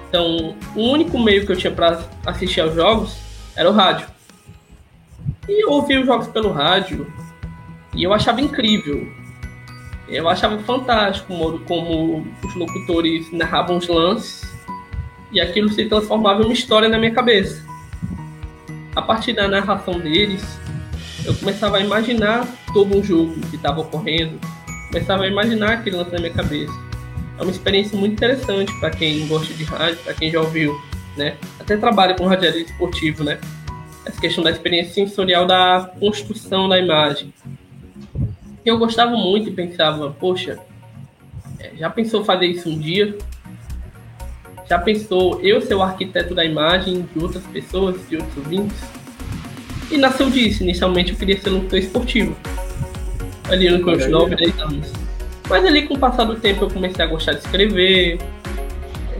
[0.09, 3.17] Então, o único meio que eu tinha para assistir aos jogos
[3.55, 4.07] era o rádio.
[5.49, 7.07] E eu ouvia os jogos pelo rádio
[7.99, 9.07] e eu achava incrível.
[10.09, 14.51] Eu achava fantástico o modo como os locutores narravam os lances
[15.31, 17.69] e aquilo se transformava em uma história na minha cabeça
[18.99, 20.43] a partir da narração deles,
[21.25, 24.41] eu começava a imaginar todo um jogo que estava ocorrendo,
[24.89, 26.73] começava a imaginar aquele lance na minha cabeça.
[27.39, 30.77] É uma experiência muito interessante para quem gosta de rádio, para quem já ouviu,
[31.17, 31.37] né?
[31.61, 33.39] Até trabalha com radialismo esportivo, né?
[34.05, 37.33] Essa questão da experiência sensorial da construção da imagem.
[38.69, 40.59] Eu gostava muito e pensava, poxa,
[41.59, 43.17] é, já pensou fazer isso um dia?
[44.69, 48.77] Já pensou eu ser o arquiteto da imagem de outras pessoas, de outros ouvintes?
[49.91, 50.63] E nasceu disso.
[50.65, 52.37] Inicialmente eu queria ser locutor esportivo.
[53.49, 54.93] Ali no Coach 9, 10 anos.
[55.49, 58.19] Mas ali com o passar do tempo eu comecei a gostar de escrever,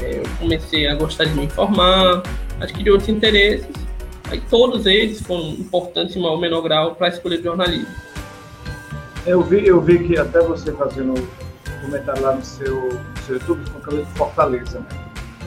[0.03, 2.23] é, eu comecei a gostar de me informar,
[2.61, 3.67] adquirir outros interesses.
[4.31, 8.09] Aí todos eles foram importantes em maior ou menor grau para escolher jornalismo.
[9.27, 11.15] Eu vi, eu vi que até você fazendo
[11.83, 14.87] comentário lá no seu, no seu YouTube com o cabelo de Fortaleza, né?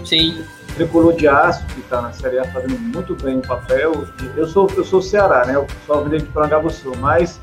[0.05, 0.43] Sim.
[0.75, 3.91] Tricolor de Aço, que está na Série A fazendo muito bem o papel.
[4.35, 5.55] Eu sou, eu sou Ceará, né?
[5.55, 7.39] Eu sou de Parangabuçu, mas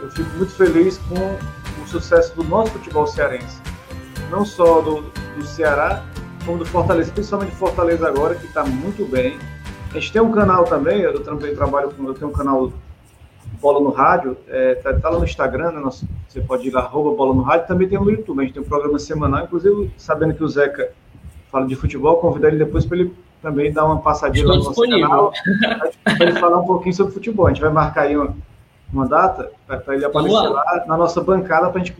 [0.00, 1.14] eu fico muito feliz com
[1.82, 3.60] o sucesso do nosso futebol cearense.
[4.30, 5.02] Não só do,
[5.36, 6.02] do Ceará,
[6.44, 9.38] como do Fortaleza, principalmente Fortaleza agora, que está muito bem.
[9.90, 12.70] A gente tem um canal também, eu também trabalho com, eu tenho um canal
[13.60, 16.80] Bola no Rádio, é, tá, tá, lá no Instagram, né, nosso, você pode ir lá,
[16.80, 19.90] arroba Bola no Rádio, também tem no YouTube, a gente tem um programa semanal, inclusive
[19.96, 20.92] sabendo que o Zeca
[21.50, 24.68] fala de futebol, convidar ele depois para ele também dar uma passadinha Estou lá no
[24.68, 25.08] disponível.
[25.08, 27.46] nosso canal, para ele falar um pouquinho sobre futebol.
[27.46, 28.34] A gente vai marcar aí uma,
[28.92, 30.50] uma data para ele aparecer lá.
[30.50, 30.84] lá.
[30.86, 31.96] na nossa bancada para a gente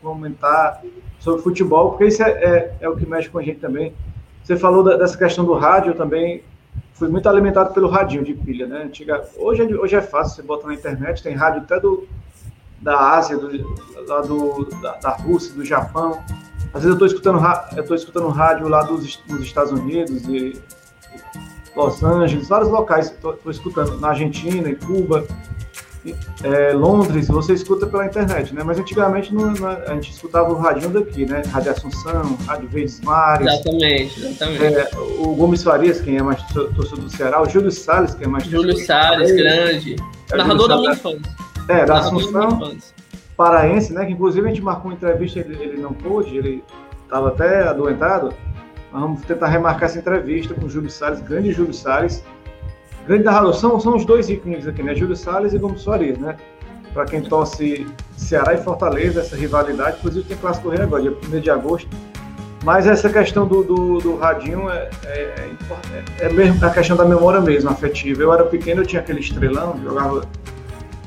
[0.00, 0.82] comentar
[1.18, 3.92] sobre futebol, porque isso é, é, é, o que mexe com a gente também.
[4.42, 6.42] Você falou da, dessa questão do rádio, também
[6.98, 8.84] fui muito alimentado pelo radinho de pilha, né?
[8.84, 12.08] Antiga, hoje, é, hoje é fácil, você bota na internet, tem rádio até do,
[12.80, 13.48] da Ásia, do,
[14.06, 16.22] lá do, da, da Rússia, do Japão.
[16.72, 17.40] Às vezes eu estou escutando,
[17.76, 20.60] eu escutando rádio lá dos, dos Estados Unidos e
[21.74, 25.26] Los Angeles, vários locais, estou escutando na Argentina, em Cuba,
[26.42, 28.62] é, Londres, você escuta pela internet, né?
[28.64, 31.42] Mas antigamente não, não, a gente escutava o radinho daqui, né?
[31.50, 33.46] Rádio Assunção, Rádio Verdes Mares.
[33.46, 34.64] Exatamente, exatamente.
[34.64, 38.28] É, o Gomes Farias, quem é mais torcedor do Ceará, o Júlio Salles, quem é
[38.28, 39.96] mais Júlio Salles, grande.
[40.32, 41.36] É, Narrador da minha infância.
[41.68, 42.76] É, da Assunção.
[43.36, 44.06] Paraense, né?
[44.06, 46.64] Que inclusive a gente marcou uma entrevista, ele, ele não pôde, ele
[47.02, 48.32] estava até adoentado.
[48.92, 52.22] vamos tentar remarcar essa entrevista com o Júlio Salles, grande Júlio Salles
[53.06, 53.54] grande narrador.
[53.54, 54.94] São, são os dois ícones aqui, né?
[54.94, 56.36] Júlio Salles e Gomes Soares, né?
[56.92, 57.86] Para quem torce
[58.16, 59.98] Ceará e Fortaleza, essa rivalidade.
[59.98, 61.88] Inclusive tem clássico rei agora, dia 1 de agosto.
[62.64, 67.04] Mas essa questão do, do, do radinho é, é, é, é, mesmo a questão da
[67.04, 68.22] memória mesmo, afetiva.
[68.22, 70.26] Eu era pequeno, eu tinha aquele estrelão, jogava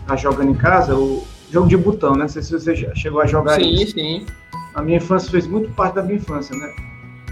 [0.08, 2.22] tá jogando em casa, o jogo de botão, né?
[2.22, 3.94] Não sei se você chegou a jogar sim, isso.
[3.94, 4.26] Sim, sim.
[4.74, 6.74] A minha infância fez muito parte da minha infância, né?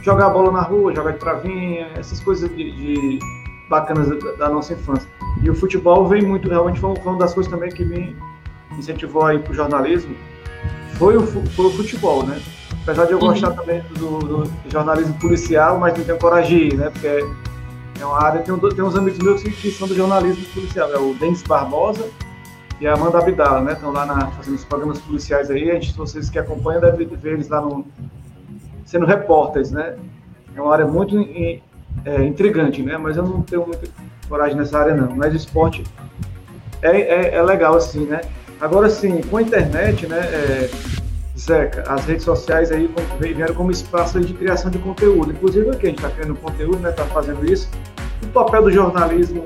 [0.01, 3.20] Jogar bola na rua, jogar de travinha, essas coisas de, de
[3.70, 4.07] bacanas
[4.38, 5.07] da, nossa infância.
[5.41, 8.15] E o futebol vem muito, realmente foi, uma das coisas também que me
[8.78, 10.15] incentivou aí para o jornalismo,
[10.93, 12.41] foi o, foi o futebol, né?
[12.84, 13.28] Apesar de eu uhum.
[13.28, 16.89] gostar também do, do, jornalismo policial, mas não tenho coragem de ir, né?
[16.89, 17.07] Porque
[17.99, 21.13] é uma área, tem, tem uns amigos meus que são do jornalismo policial, é o
[21.15, 22.07] Denis Barbosa
[22.80, 23.74] e a Amanda Abdala, né?
[23.74, 27.34] Estão lá na, fazendo os programas policiais aí, a gente, vocês que acompanham devem ver
[27.34, 27.86] eles lá no,
[28.86, 29.97] sendo repórteres, né?
[30.55, 31.20] É uma área muito
[32.06, 32.98] é, intrigante, né?
[32.98, 33.88] Mas eu não tenho muita
[34.28, 35.16] coragem nessa área, não.
[35.16, 35.84] Mas esporte
[36.82, 38.22] é, é, é legal, assim, né?
[38.60, 40.70] Agora, sim, com a internet, né, é,
[41.38, 42.89] Zeca, as redes sociais aí
[43.20, 45.32] vieram como espaço de criação de conteúdo.
[45.32, 46.89] Inclusive aqui a gente está criando conteúdo, né?
[46.89, 47.70] Está fazendo isso.
[48.24, 49.45] O papel do jornalismo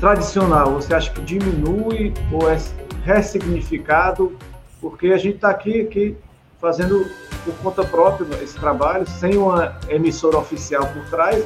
[0.00, 2.58] tradicional, você acha que diminui ou é
[3.04, 4.34] ressignificado?
[4.80, 6.16] Porque a gente está aqui, aqui
[6.58, 7.06] fazendo
[7.44, 11.44] por conta própria esse trabalho, sem uma emissora oficial por trás.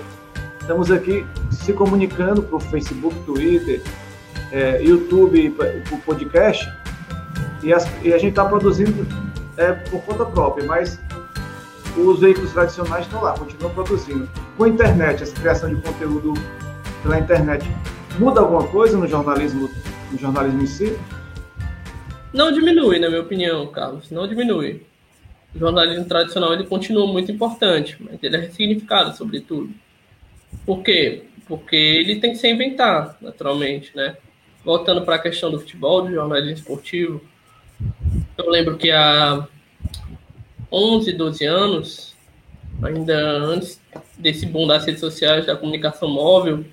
[0.60, 3.82] Estamos aqui se comunicando por Facebook, Twitter,
[4.50, 5.50] é, YouTube,
[5.88, 6.66] por podcast,
[7.62, 9.06] e, as, e a gente está produzindo
[9.56, 10.98] é, por conta própria, mas
[11.96, 14.28] os veículos tradicionais estão lá, continuam produzindo.
[14.56, 16.34] Com a internet, essa criação de conteúdo
[17.02, 17.68] pela internet,
[18.18, 19.70] muda alguma coisa no jornalismo,
[20.10, 20.98] no jornalismo em si?
[22.32, 24.82] Não diminui, na minha opinião, Carlos, não diminui
[25.54, 29.72] o jornalismo tradicional ele continua muito importante, mas ele é ressignificado, sobretudo.
[30.66, 31.24] Por quê?
[31.46, 34.16] Porque ele tem que se inventar, naturalmente, né?
[34.64, 37.20] Voltando para a questão do futebol, do jornalismo esportivo,
[38.36, 39.46] eu lembro que há
[40.72, 42.16] 11, 12 anos,
[42.82, 43.80] ainda antes
[44.18, 46.64] desse boom das redes sociais, da comunicação móvel,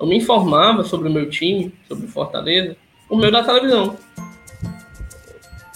[0.00, 2.76] eu me informava sobre o meu time, sobre o Fortaleza,
[3.08, 3.96] o meu da televisão.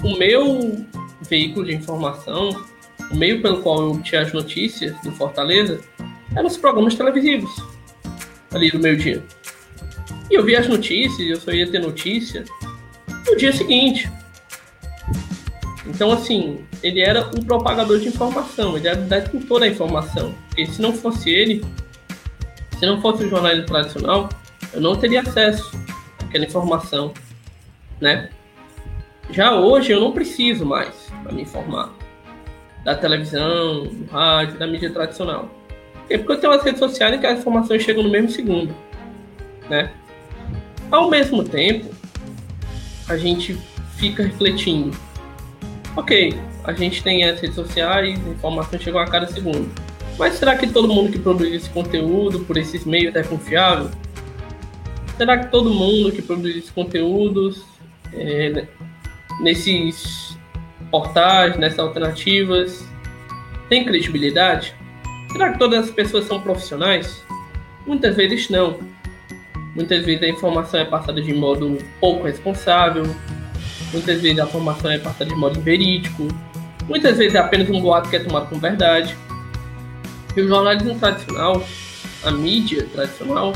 [0.02, 0.84] O meu
[1.28, 2.64] veículo de informação,
[3.10, 5.80] o meio pelo qual eu obtinha as notícias do Fortaleza
[6.34, 7.50] eram os programas televisivos
[8.52, 9.22] ali do meio-dia.
[10.30, 12.44] E eu via as notícias, eu só ia ter notícia
[13.26, 14.10] no dia seguinte.
[15.86, 20.34] Então, assim, ele era um propagador de informação, ele era o detentor da informação.
[20.48, 21.64] Porque se não fosse ele,
[22.78, 24.28] se não fosse o jornalismo tradicional,
[24.72, 25.78] eu não teria acesso
[26.18, 27.12] àquela informação,
[28.00, 28.30] né?
[29.30, 31.92] Já hoje eu não preciso mais para me informar
[32.84, 35.48] da televisão, do rádio, da mídia tradicional.
[36.08, 38.74] É porque eu tenho as redes sociais em que as informações chegam no mesmo segundo,
[39.70, 39.90] né?
[40.90, 41.92] Ao mesmo tempo,
[43.08, 43.58] a gente
[43.96, 44.96] fica refletindo.
[45.96, 49.72] Ok, a gente tem as redes sociais, informações chegam a cada segundo.
[50.18, 53.90] Mas será que todo mundo que produz esse conteúdo por esses meios é confiável?
[55.16, 57.64] Será que todo mundo que produz esses conteúdos
[58.12, 58.66] é,
[59.40, 60.36] nesses
[60.94, 62.86] portais, nessas alternativas,
[63.68, 64.76] tem credibilidade?
[65.32, 67.24] Será que todas as pessoas são profissionais?
[67.84, 68.78] Muitas vezes não.
[69.74, 73.04] Muitas vezes a informação é passada de modo pouco responsável,
[73.92, 76.28] muitas vezes a informação é passada de modo inverídico,
[76.86, 79.16] muitas vezes é apenas um boato que é tomado como verdade.
[80.36, 81.60] E o jornalismo tradicional,
[82.22, 83.52] a mídia tradicional,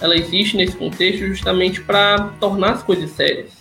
[0.00, 3.52] ela existe nesse contexto justamente para tornar as coisas sérias,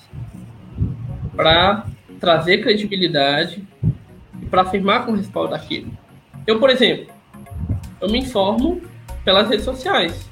[1.36, 1.86] para
[2.22, 3.68] trazer credibilidade
[4.40, 5.92] e para afirmar com respaldo daquilo.
[6.46, 7.08] Eu, por exemplo,
[8.00, 8.80] eu me informo
[9.26, 10.30] pelas redes sociais,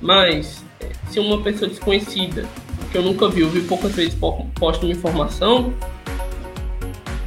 [0.00, 0.64] mas
[1.08, 2.46] se uma pessoa desconhecida
[2.92, 5.74] que eu nunca vi, eu vi poucas vezes posta uma informação,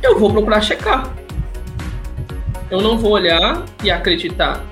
[0.01, 1.13] eu vou procurar checar.
[2.72, 4.63] Eu não vou olhar e acreditar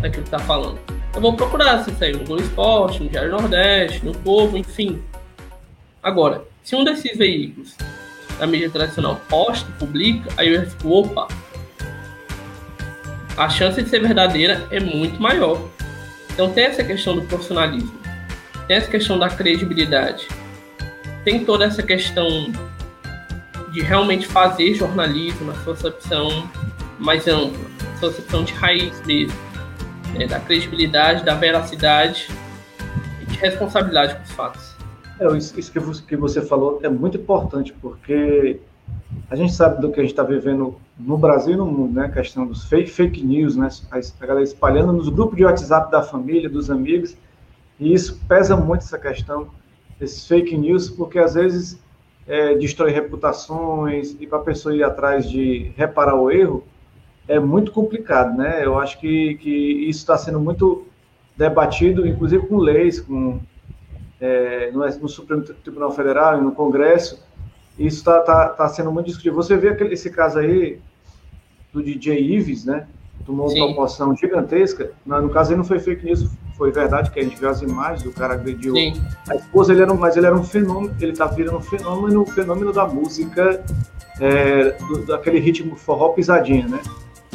[0.00, 0.78] naquilo que está falando.
[1.14, 5.00] Eu vou procurar se saiu no Globo Esporte, no Diário Nordeste, no Povo, enfim.
[6.02, 7.76] Agora, se um desses veículos
[8.38, 11.28] da mídia tradicional posta, publica, aí eu fico, opa,
[13.36, 15.68] a chance de ser verdadeira é muito maior.
[16.32, 17.98] Então tem essa questão do profissionalismo,
[18.66, 20.28] tem essa questão da credibilidade,
[21.24, 22.52] tem toda essa questão
[23.72, 26.48] de realmente fazer jornalismo na sua acepção
[26.98, 27.58] mais ampla,
[28.00, 29.38] sua acepção de raiz mesmo,
[30.14, 32.28] né, da credibilidade, da veracidade
[33.20, 34.75] e de responsabilidade com os fatos.
[35.18, 35.72] É, isso,
[36.06, 38.60] que você falou é muito importante, porque
[39.30, 42.06] a gente sabe do que a gente está vivendo no Brasil e no mundo, né?
[42.06, 43.68] A questão dos fake, fake news, né?
[43.90, 47.16] A galera espalhando nos grupos de WhatsApp da família, dos amigos,
[47.80, 49.48] e isso pesa muito essa questão
[49.98, 51.78] desses fake news, porque às vezes
[52.26, 56.64] é, destrói reputações e para a pessoa ir atrás de reparar o erro
[57.28, 58.64] é muito complicado, né?
[58.64, 60.86] Eu acho que, que isso está sendo muito
[61.36, 63.40] debatido, inclusive com leis, com
[64.20, 67.22] é, no, no Supremo Tribunal Federal e no Congresso,
[67.78, 69.36] isso está tá, tá sendo muito discutido.
[69.36, 70.78] Você vê aquele, esse caso aí
[71.72, 72.86] do DJ Ives, né?
[73.24, 73.58] Tomou Sim.
[73.58, 74.92] uma proporção gigantesca.
[75.04, 77.60] No, no caso, ele não foi fake news, foi verdade, que a gente viu as
[77.60, 78.94] imagens, o cara agrediu Sim.
[79.28, 82.26] a esposa, ele era, mas ele era um fenômeno, ele tá virando um fenômeno, um
[82.26, 83.62] fenômeno da música,
[84.20, 86.80] é, do, daquele ritmo forró pisadinha, né?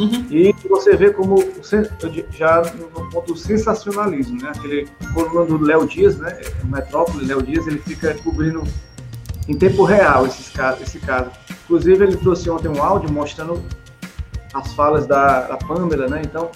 [0.01, 0.25] Uhum.
[0.31, 1.35] E você vê como
[2.31, 4.51] já no ponto do sensacionalismo, né?
[4.55, 6.39] Aquele coluna do Léo Dias, né?
[6.63, 8.63] Metrópole, Léo Dias, ele fica cobrindo
[9.47, 11.29] em tempo real esses casos, esse caso.
[11.63, 13.61] Inclusive, ele trouxe ontem um áudio mostrando
[14.53, 16.21] as falas da, da Pamela, né?
[16.25, 16.49] Então,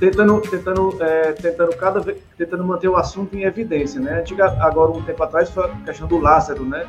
[0.00, 4.20] tentando, tentando, é, tentando cada vez, tentando manter o assunto em evidência, né?
[4.20, 6.86] Antiga, agora, um tempo atrás, foi a questão do Lázaro, né?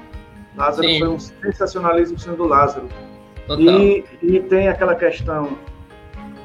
[0.55, 0.99] Lázaro Sim.
[0.99, 2.87] foi um sensacionalismo sendo do Lázaro.
[3.49, 5.57] E, e tem aquela questão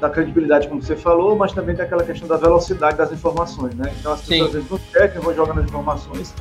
[0.00, 3.92] da credibilidade, como você falou, mas também tem aquela questão da velocidade das informações, né?
[3.98, 4.46] Então as pessoas Sim.
[4.46, 6.34] às vezes não checam, vão jogando as informações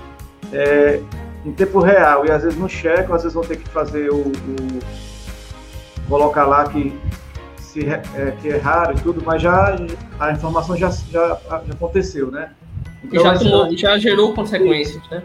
[0.53, 1.01] é,
[1.45, 4.21] em tempo real e às vezes não checam, às vezes vão ter que fazer o,
[4.21, 4.79] o
[6.07, 6.97] colocar lá que
[7.57, 9.75] se é, que é raro e tudo, mas já
[10.19, 12.51] a informação já, já, já aconteceu, né?
[13.03, 15.23] Então, já, tomou, já gerou consequências, né?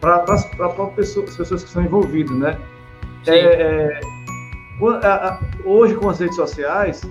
[0.00, 0.44] Para as
[0.94, 2.58] pessoas, que estão envolvidas, né?
[3.26, 4.00] É, é,
[5.64, 7.02] hoje com as redes sociais,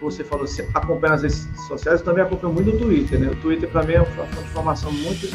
[0.00, 3.28] você falou, você acompanha as redes sociais, eu também acompanho muito o Twitter, né?
[3.28, 5.28] O Twitter para mim é uma fonte de informação muito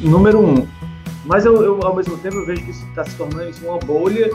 [0.00, 0.66] número um.
[1.24, 4.30] Mas eu, eu, ao mesmo tempo eu vejo que está se tornando isso uma bolha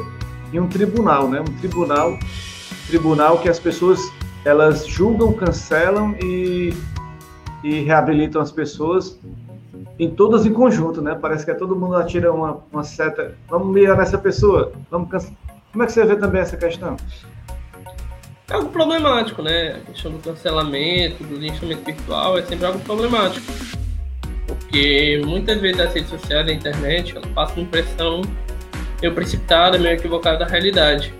[0.54, 1.42] e um tribunal, né?
[1.42, 2.18] Um tribunal,
[2.88, 4.00] tribunal que as pessoas
[4.46, 6.74] elas julgam, cancelam e,
[7.64, 9.20] e reabilitam as pessoas
[9.98, 11.18] em todas em conjunto, né?
[11.20, 13.36] Parece que é todo mundo atira uma, uma seta.
[13.50, 15.45] Vamos mirar nessa pessoa, vamos cancelar
[15.76, 16.96] como é que você vê também essa questão?
[18.50, 19.76] É algo problemático, né?
[19.76, 23.46] A questão do cancelamento, do linchamento virtual é sempre algo problemático.
[24.48, 28.22] Porque muitas vezes as redes sociais, a internet, ela passa uma impressão
[29.02, 31.14] meio precipitada, meio equivocada da realidade.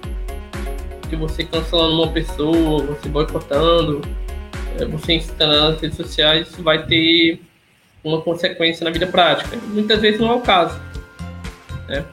[1.10, 4.04] Que você cancelando uma pessoa, você boicotando,
[4.80, 7.42] é, você instalando nas redes sociais, isso vai ter
[8.02, 9.58] uma consequência na vida prática.
[9.68, 10.80] Muitas vezes não é o caso.
[11.90, 12.06] Né?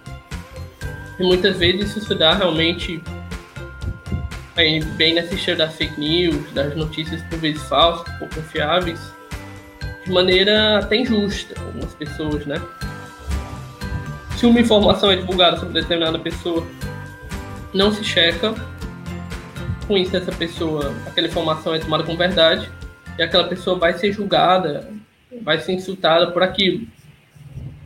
[1.19, 3.03] E muitas vezes isso se dá realmente
[4.55, 9.01] bem nessa história das fake news, das notícias por vezes falsas, pouco confiáveis,
[10.05, 12.61] de maneira até injusta com algumas pessoas, né?
[14.37, 16.67] Se uma informação é divulgada sobre determinada pessoa,
[17.73, 18.55] não se checa,
[19.87, 22.69] com isso essa pessoa, aquela informação é tomada como verdade,
[23.19, 24.91] e aquela pessoa vai ser julgada,
[25.43, 26.87] vai ser insultada por aquilo.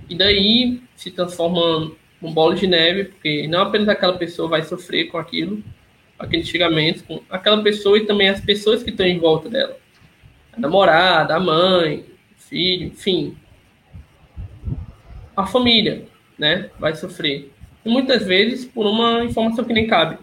[0.09, 1.93] E daí se transforma
[2.23, 5.63] um bolo de neve, porque não apenas aquela pessoa vai sofrer com aquilo,
[6.19, 9.77] aquele xingamento, com aquela pessoa e também as pessoas que estão em volta dela.
[10.53, 12.05] A namorada, a mãe,
[12.37, 13.37] o filho, enfim.
[15.37, 16.07] A família,
[16.39, 17.53] né, vai sofrer.
[17.85, 20.19] E muitas vezes por uma informação que nem cabe.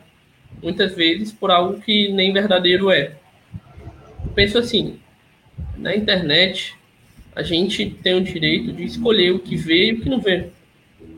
[0.62, 3.16] Muitas vezes por algo que nem verdadeiro é.
[4.24, 5.00] Eu penso assim,
[5.78, 6.76] na internet
[7.36, 10.50] a gente tem o direito de escolher o que vê e o que não vê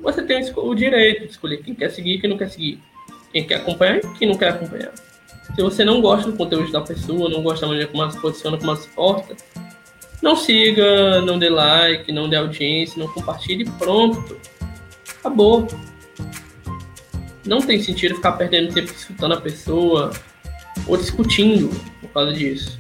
[0.06, 2.80] você tem o direito de escolher quem quer seguir e quem não quer seguir.
[3.34, 4.94] Quem quer acompanhar e quem não quer acompanhar.
[5.56, 8.22] Se você não gosta do conteúdo da pessoa, não gosta da maneira como ela se
[8.22, 9.36] posiciona, como ela se porta,
[10.22, 14.38] Não siga, não dê like, não dê audiência, não compartilhe, pronto.
[15.20, 15.68] Acabou.
[17.46, 20.12] Não tem sentido ficar perdendo tempo escutando a pessoa
[20.88, 21.70] ou discutindo
[22.02, 22.78] por causa disso.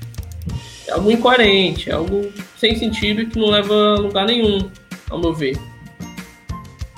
[0.87, 4.69] É algo incoerente, é algo sem sentido e que não leva a lugar nenhum,
[5.09, 5.57] ao meu ver.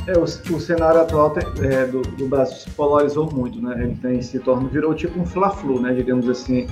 [0.08, 3.76] É, o, o cenário atual tem, é, do, do, Brasil se polarizou muito, né?
[3.84, 5.94] Ele tem, se tornou, virou tipo um fla-flu, né?
[5.94, 6.66] Digamos assim.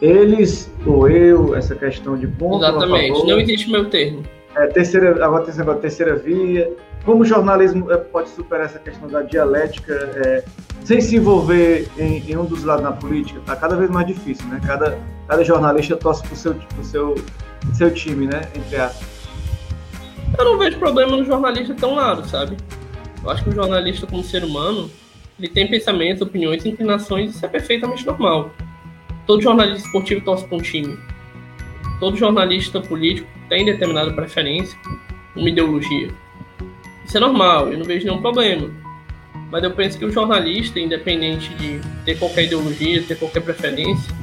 [0.00, 2.64] Eles ou eu, essa questão de ponto.
[2.64, 4.22] Exatamente, favor, não existe meu termo.
[4.54, 6.72] É, terceira, agora tem agora terceira via.
[7.04, 10.44] Como o jornalismo é, pode superar essa questão da dialética é,
[10.84, 13.40] sem se envolver em, em, um dos lados na política?
[13.40, 14.60] Está cada vez mais difícil, né?
[14.64, 17.14] Cada, cada jornalista torce para o seu, pro seu,
[17.74, 18.42] seu time, né?
[18.54, 19.17] Entre aspas.
[20.36, 22.56] Eu não vejo problema no jornalista tão lado, sabe?
[23.22, 24.90] Eu acho que o jornalista, como ser humano,
[25.38, 28.50] ele tem pensamentos, opiniões, inclinações, isso é perfeitamente normal.
[29.26, 30.98] Todo jornalista esportivo torce para um time.
[32.00, 34.78] Todo jornalista político tem determinada preferência,
[35.34, 36.10] uma ideologia.
[37.04, 38.70] Isso é normal, eu não vejo nenhum problema.
[39.50, 44.14] Mas eu penso que o jornalista, independente de ter qualquer ideologia, ter qualquer preferência,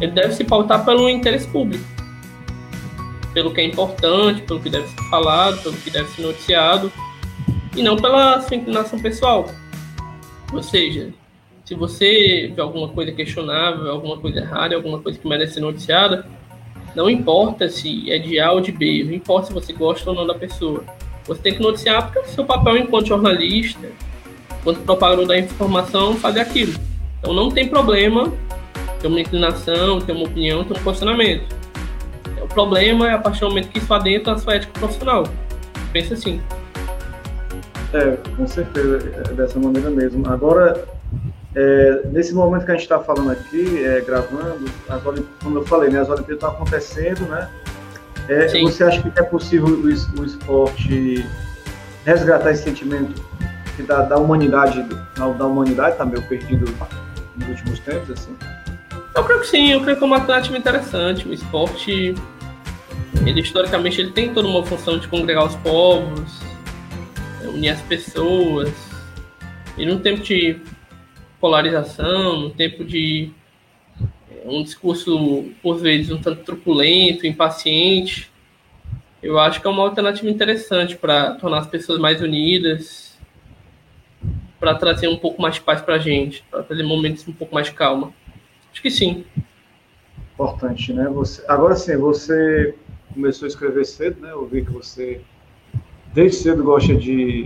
[0.00, 1.84] ele deve se pautar pelo interesse público
[3.32, 6.92] pelo que é importante, pelo que deve ser falado, pelo que deve ser noticiado,
[7.74, 9.48] e não pela sua inclinação pessoal.
[10.52, 11.12] Ou seja,
[11.64, 16.26] se você vê alguma coisa questionável, alguma coisa errada, alguma coisa que merece ser noticiada,
[16.94, 20.16] não importa se é de A ou de B, não importa se você gosta ou
[20.16, 20.84] não da pessoa.
[21.26, 23.88] Você tem que noticiar porque é o seu papel enquanto jornalista,
[24.60, 26.74] enquanto propagador da informação, fazer aquilo.
[27.18, 28.30] Então não tem problema
[29.00, 31.61] ter uma inclinação, ter uma opinião, ter um posicionamento
[32.52, 35.24] problema é a partir do momento que isso adentra a sua ética profissional.
[35.92, 36.40] Pensa assim.
[37.92, 38.98] É, com certeza,
[39.28, 40.26] é dessa maneira mesmo.
[40.28, 40.84] Agora,
[41.54, 45.02] é, nesse momento que a gente está falando aqui, é, gravando, as
[45.42, 47.48] como eu falei, né, as Olimpíadas estão acontecendo, né?
[48.28, 51.26] É, você acha que é possível o, o, esporte
[52.04, 53.20] resgatar esse sentimento
[53.86, 54.82] da, da humanidade,
[55.16, 56.72] da, da humanidade, está meio perdido
[57.36, 58.34] nos últimos tempos, assim?
[59.14, 61.28] Eu creio que sim, eu creio que é uma alternativa interessante.
[61.28, 62.14] O esporte
[63.26, 66.40] ele historicamente ele tem toda uma função de congregar os povos,
[67.44, 68.72] unir as pessoas.
[69.76, 70.60] E num tempo de
[71.40, 73.30] polarização, num tempo de
[74.30, 78.30] é, um discurso, por vezes, um tanto truculento, impaciente,
[79.22, 83.16] eu acho que é uma alternativa interessante para tornar as pessoas mais unidas,
[84.58, 87.54] para trazer um pouco mais de paz para a gente, para trazer momentos um pouco
[87.54, 88.12] mais de calma.
[88.72, 89.24] Acho que sim.
[90.34, 91.08] Importante, né?
[91.08, 92.74] Você, agora sim, você
[93.12, 94.32] começou a escrever cedo, né?
[94.32, 95.20] Eu vi que você
[96.12, 97.44] desde cedo gosta de,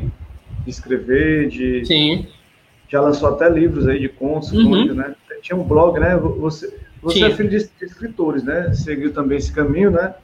[0.65, 2.27] de escrever, de Sim.
[2.89, 4.95] já lançou até livros aí de contos, uhum.
[4.95, 5.15] né?
[5.43, 6.17] Tinha um blog, né?
[6.17, 8.73] Você, você é filho de, de, escritores, né?
[8.75, 10.15] Seguiu também esse caminho, né?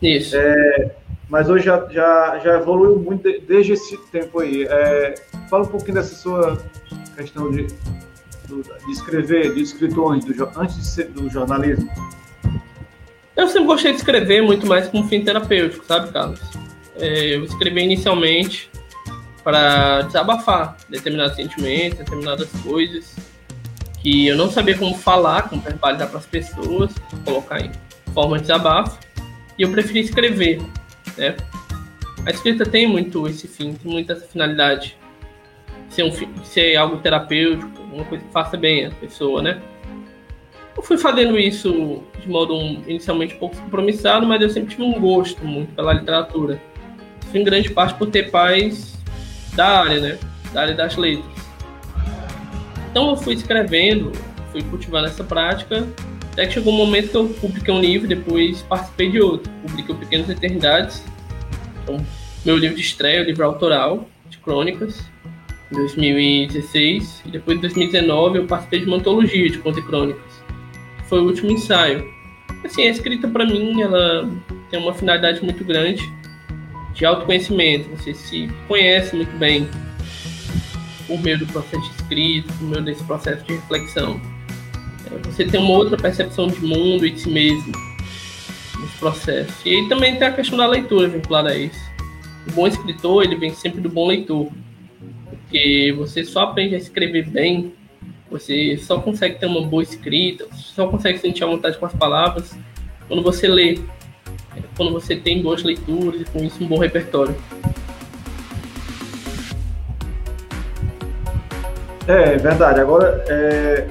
[0.00, 0.34] Isso.
[0.34, 0.94] É,
[1.28, 4.64] mas hoje já, já, já evoluiu muito desde esse tempo aí.
[4.64, 5.14] É,
[5.50, 6.58] fala um pouquinho dessa sua
[7.16, 11.88] questão de, de escrever, de escritor antes do, antes de ser, do jornalismo.
[13.36, 16.40] Eu sempre gostei de escrever muito mais como fim terapêutico, sabe, Carlos?
[16.96, 18.70] É, eu escrevi inicialmente
[19.42, 23.16] para desabafar determinados sentimentos, determinadas coisas
[24.02, 26.92] que eu não sabia como falar, como verbalizar para as pessoas,
[27.24, 27.70] colocar em
[28.12, 28.98] forma de desabafo,
[29.56, 30.60] e eu preferi escrever,
[31.16, 31.36] né?
[32.26, 34.96] A escrita tem muito esse fim, tem muita essa finalidade,
[35.88, 39.62] ser, um, ser algo terapêutico, uma coisa que faça bem a pessoa, né?
[40.82, 44.82] Eu fui fazendo isso de modo um, inicialmente um pouco compromissado, mas eu sempre tive
[44.82, 46.60] um gosto muito pela literatura.
[47.24, 48.98] Isso em grande parte por ter pais
[49.54, 50.18] da área, né?
[50.52, 51.24] Da área das letras.
[52.90, 54.10] Então eu fui escrevendo,
[54.50, 55.86] fui cultivando essa prática,
[56.32, 59.52] até que chegou um momento que eu publiquei um livro, depois participei de outro.
[59.64, 61.04] Publiquei o Pequenas Eternidades,
[61.84, 62.04] então,
[62.44, 65.08] meu livro de estreia, o livro autoral de crônicas,
[65.70, 67.22] em 2016.
[67.24, 70.41] E depois, em 2019, eu participei de uma antologia de contos e crônicas
[71.12, 72.10] foi o último ensaio.
[72.64, 74.26] Assim, a escrita para mim, ela
[74.70, 76.02] tem uma finalidade muito grande
[76.94, 77.90] de autoconhecimento.
[77.90, 79.68] Você se conhece muito bem
[81.06, 84.18] por meio do processo de escrita, por meio desse processo de reflexão.
[85.04, 87.72] É, você tem uma outra percepção de mundo e de si mesmo
[88.80, 89.68] nesse processo.
[89.68, 91.78] E aí também tem a questão da leitura vinculada a isso.
[92.48, 94.50] O bom escritor, ele vem sempre do bom leitor.
[95.28, 97.74] Porque você só aprende a escrever bem
[98.32, 102.56] você só consegue ter uma boa escrita, só consegue sentir a vontade com as palavras
[103.06, 103.78] quando você lê,
[104.74, 107.36] quando você tem boas leituras e com isso um bom repertório.
[112.08, 112.80] É, é verdade.
[112.80, 113.86] Agora, é,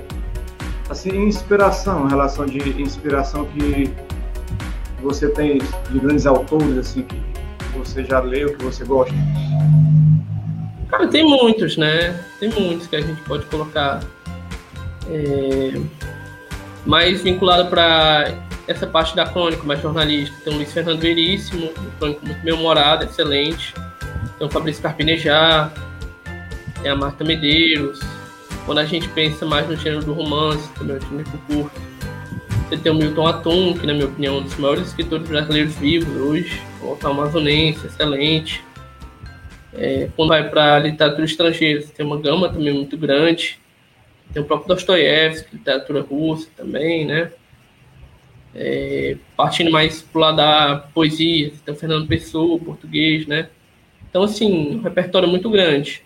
[0.89, 8.03] assim, inspiração, relação de inspiração que que você tem de grandes autores assim que você
[8.03, 9.13] já leu, que você gosta?
[10.89, 12.19] Cara, tem muitos, né?
[12.39, 14.01] Tem muitos que a gente pode colocar
[15.12, 15.82] é,
[16.86, 18.34] mais vinculado para
[18.68, 20.38] essa parte da crônica, mais jornalística.
[20.43, 23.74] Tem o Luiz Fernando Veríssimo, um crônico muito bem-humorado, excelente.
[24.38, 25.72] Tem o Fabrício Carpinejar,
[26.82, 27.99] tem a Marta Medeiros.
[28.66, 31.82] Quando a gente pensa mais no gênero do romance, também é um gênero curto.
[32.70, 35.76] Você tem o Milton Atum, que na minha opinião é um dos maiores escritores brasileiros
[35.76, 38.64] vivos hoje, o autor amazonense, excelente.
[39.74, 43.59] É, quando vai para literatura estrangeira, você tem uma gama também muito grande.
[44.34, 47.32] Tem o próprio Dostoiévski, literatura russa também, né?
[48.53, 53.49] É, partindo mais pro lado da poesia, tem o Fernando Pessoa, português, né?
[54.09, 56.03] Então, assim, um repertório muito grande.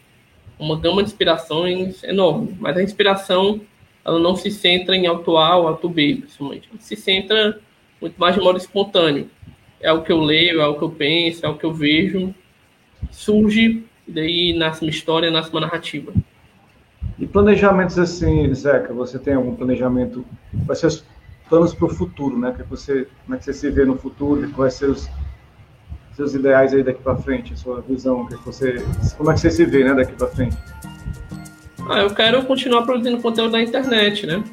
[0.57, 2.55] Uma gama de inspirações enorme.
[2.59, 3.61] Mas a inspiração,
[4.03, 6.69] ela não se centra em auto A ou auto B, principalmente.
[6.71, 7.59] Ela se centra
[7.99, 9.29] muito mais de modo espontâneo.
[9.81, 12.33] É o que eu leio, é o que eu penso, é o que eu vejo.
[13.11, 16.13] Surge, e daí nasce uma história, nasce uma narrativa.
[17.17, 20.25] E planejamentos assim, Zeca, você tem algum planejamento?
[20.65, 21.05] Quais os
[21.49, 22.53] planos para o futuro, né?
[22.55, 24.49] Que você, como é que você se vê no futuro?
[24.51, 25.09] Quais os
[26.15, 28.25] seus ideais aí daqui para frente, a sua visão?
[28.25, 28.83] Que você,
[29.17, 30.57] como é que você se vê, né, daqui para frente?
[31.89, 34.43] Ah, eu quero continuar produzindo conteúdo na internet, né?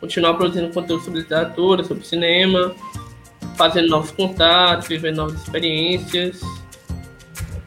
[0.00, 2.74] Continuar produzindo conteúdo sobre literatura, sobre cinema,
[3.56, 6.40] fazendo novos contatos, vivendo novas experiências,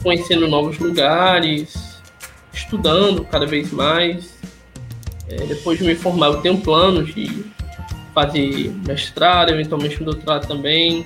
[0.02, 1.91] conhecendo novos lugares,
[2.72, 4.40] estudando cada vez mais.
[5.28, 7.46] É, depois de me formar, eu tenho planos de
[8.14, 11.04] fazer mestrado, eventualmente um doutorado também.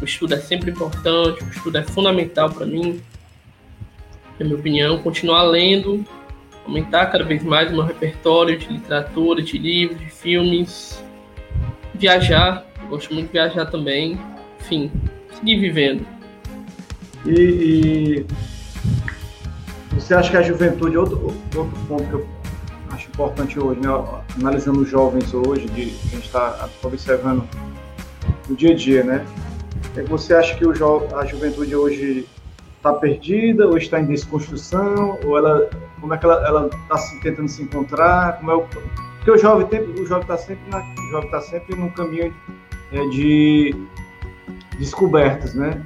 [0.00, 3.00] O estudo é sempre importante, o estudo é fundamental para mim,
[4.38, 4.98] na minha opinião.
[4.98, 6.04] Continuar lendo,
[6.66, 11.02] aumentar cada vez mais o meu repertório de literatura, de livros, de filmes.
[11.94, 14.20] Viajar, gosto muito de viajar também.
[14.60, 14.90] Enfim,
[15.32, 16.06] seguir vivendo.
[17.26, 18.26] E, e
[20.00, 22.26] você acha que a juventude, outro, outro ponto que eu
[22.92, 23.88] acho importante hoje, né?
[24.38, 27.48] analisando os jovens hoje, de, que a gente está observando
[28.48, 29.26] no dia a dia, né?
[29.96, 30.72] É que você acha que o
[31.16, 32.26] a juventude hoje
[32.76, 35.68] está perdida, ou está em desconstrução, ou ela,
[36.00, 38.38] como é que ela está tentando se encontrar?
[38.38, 39.66] Como é o, porque o jovem
[40.00, 42.32] o jovem está sempre na, o jovem está sempre num caminho
[42.92, 43.74] é, de
[44.78, 45.82] descobertas, né?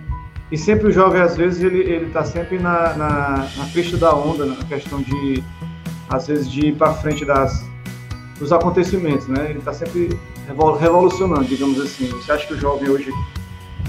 [0.53, 4.15] E sempre o jovem, às vezes, ele ele está sempre na, na, na crista da
[4.15, 5.43] onda, na questão de,
[6.11, 7.65] às vezes, de ir para frente das,
[8.39, 9.47] dos acontecimentos, né?
[9.49, 10.11] Ele está sempre
[10.79, 12.07] revolucionando, digamos assim.
[12.09, 13.11] Você acha que o jovem hoje...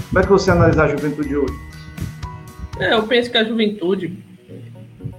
[0.08, 1.54] Como é que você analisa a juventude hoje?
[2.78, 4.18] É, eu penso que a juventude,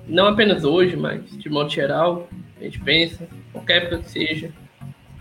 [0.07, 2.27] não apenas hoje, mas de modo geral,
[2.59, 4.51] a gente pensa, qualquer época que seja,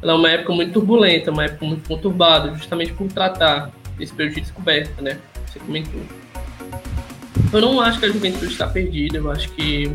[0.01, 4.37] ela é uma época muito turbulenta, uma época muito conturbada, justamente por tratar desse período
[4.37, 5.18] de descoberta, né?
[5.55, 6.00] Você comentou.
[7.52, 9.90] Eu não acho que a juventude está perdida, eu acho que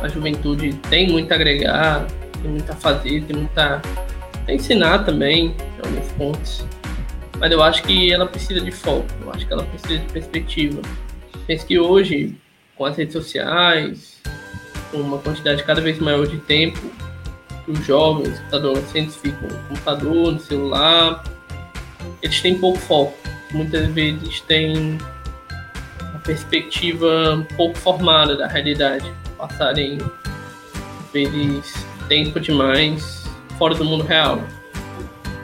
[0.00, 2.06] a juventude tem muito a agregar,
[2.40, 3.82] tem muito a fazer, tem muito a,
[4.46, 6.64] a ensinar também, em alguns pontos.
[7.38, 10.80] Mas eu acho que ela precisa de foco, eu acho que ela precisa de perspectiva.
[11.46, 12.36] Penso que hoje,
[12.76, 14.20] com as redes sociais,
[14.90, 16.78] com uma quantidade cada vez maior de tempo,
[17.66, 21.24] os jovens, os adolescentes ficam no computador, no celular,
[22.22, 23.16] eles têm pouco foco
[23.52, 24.98] muitas vezes têm
[26.00, 29.98] uma perspectiva pouco formada da realidade, passarem
[31.12, 31.72] vezes
[32.08, 33.24] tempo demais
[33.56, 34.42] fora do mundo real.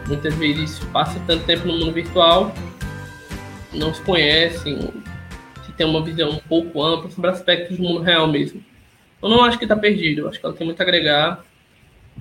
[0.07, 2.55] Muitas vezes passa tanto tempo no mundo virtual,
[3.73, 4.79] não se conhecem,
[5.65, 8.63] se tem uma visão um pouco ampla sobre aspectos do mundo real mesmo.
[9.23, 11.43] Eu não acho que está perdido, eu acho que ela tem muito a agregar,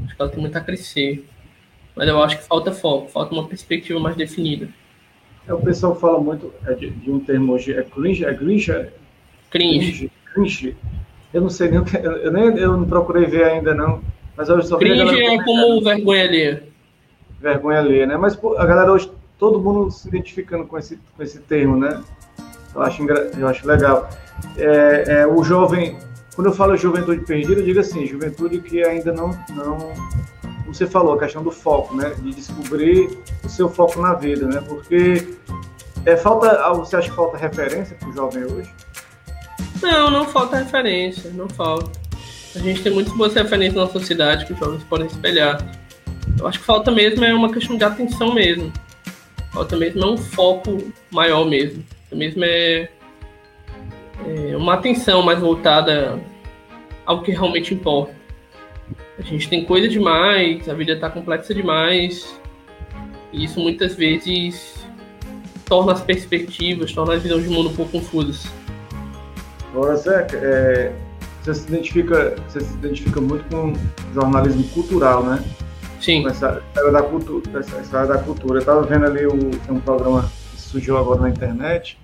[0.05, 1.27] acho que ela tem muito a crescer.
[1.95, 4.69] Mas eu acho que falta foco, falta uma perspectiva mais definida.
[5.47, 8.71] É, o pessoal fala muito é de, de, um termo hoje, é cringe, é cringe?
[8.71, 8.91] É,
[9.49, 10.11] cringe.
[10.33, 10.77] cringe.
[11.33, 14.01] Eu não sei nem o que, eu, nem, eu não procurei ver ainda não,
[14.37, 16.63] mas eu só Cringe é como vergonha alheia.
[17.41, 18.17] Vergonha alheia, né?
[18.17, 22.01] Mas a galera hoje, todo mundo se identificando com esse, com esse termo, né?
[22.73, 23.03] Eu acho,
[23.37, 24.09] eu acho legal.
[24.57, 25.97] É, é, o jovem,
[26.35, 29.93] quando eu falo juventude perdida, eu digo assim, juventude que ainda não, não
[30.73, 32.13] você falou, a questão do foco, né?
[32.19, 34.61] De descobrir o seu foco na vida, né?
[34.67, 35.37] Porque
[36.05, 38.69] é, falta, você acha que falta referência para o jovem hoje?
[39.81, 41.91] Não, não falta referência, não falta.
[42.55, 45.57] A gente tem muitas boas referências na sociedade que os jovens podem espelhar.
[46.39, 48.71] Eu acho que falta mesmo é uma questão de atenção mesmo.
[49.51, 50.77] Falta mesmo é um foco
[51.11, 51.83] maior mesmo.
[52.01, 52.89] Falta mesmo é,
[54.25, 56.19] é uma atenção mais voltada
[57.05, 58.22] ao que realmente importa.
[59.17, 62.39] A gente tem coisa demais, a vida está complexa demais.
[63.31, 64.85] E isso muitas vezes
[65.65, 68.47] torna as perspectivas, torna a visão de mundo um pouco confusas.
[69.71, 70.91] Agora, Zé, é,
[71.41, 73.73] você, se identifica, você se identifica muito com
[74.13, 75.43] jornalismo cultural, né?
[75.99, 76.23] Sim.
[76.23, 77.59] Com essa área da cultura.
[77.59, 78.55] Essa, essa área da cultura.
[78.55, 79.33] Eu estava vendo ali o,
[79.69, 81.97] um programa que surgiu agora na internet,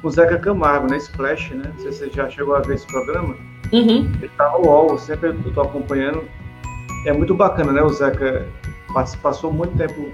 [0.00, 0.96] com o Zeca Camargo, né?
[0.96, 1.70] Splash, né?
[1.74, 3.36] Não sei se você já chegou a ver esse programa.
[3.72, 4.10] Uhum.
[4.20, 6.24] Ele tá no UOL, sempre eu tô acompanhando.
[7.06, 7.82] É muito bacana, né?
[7.82, 8.46] O Zeca
[9.22, 10.10] passou muito tempo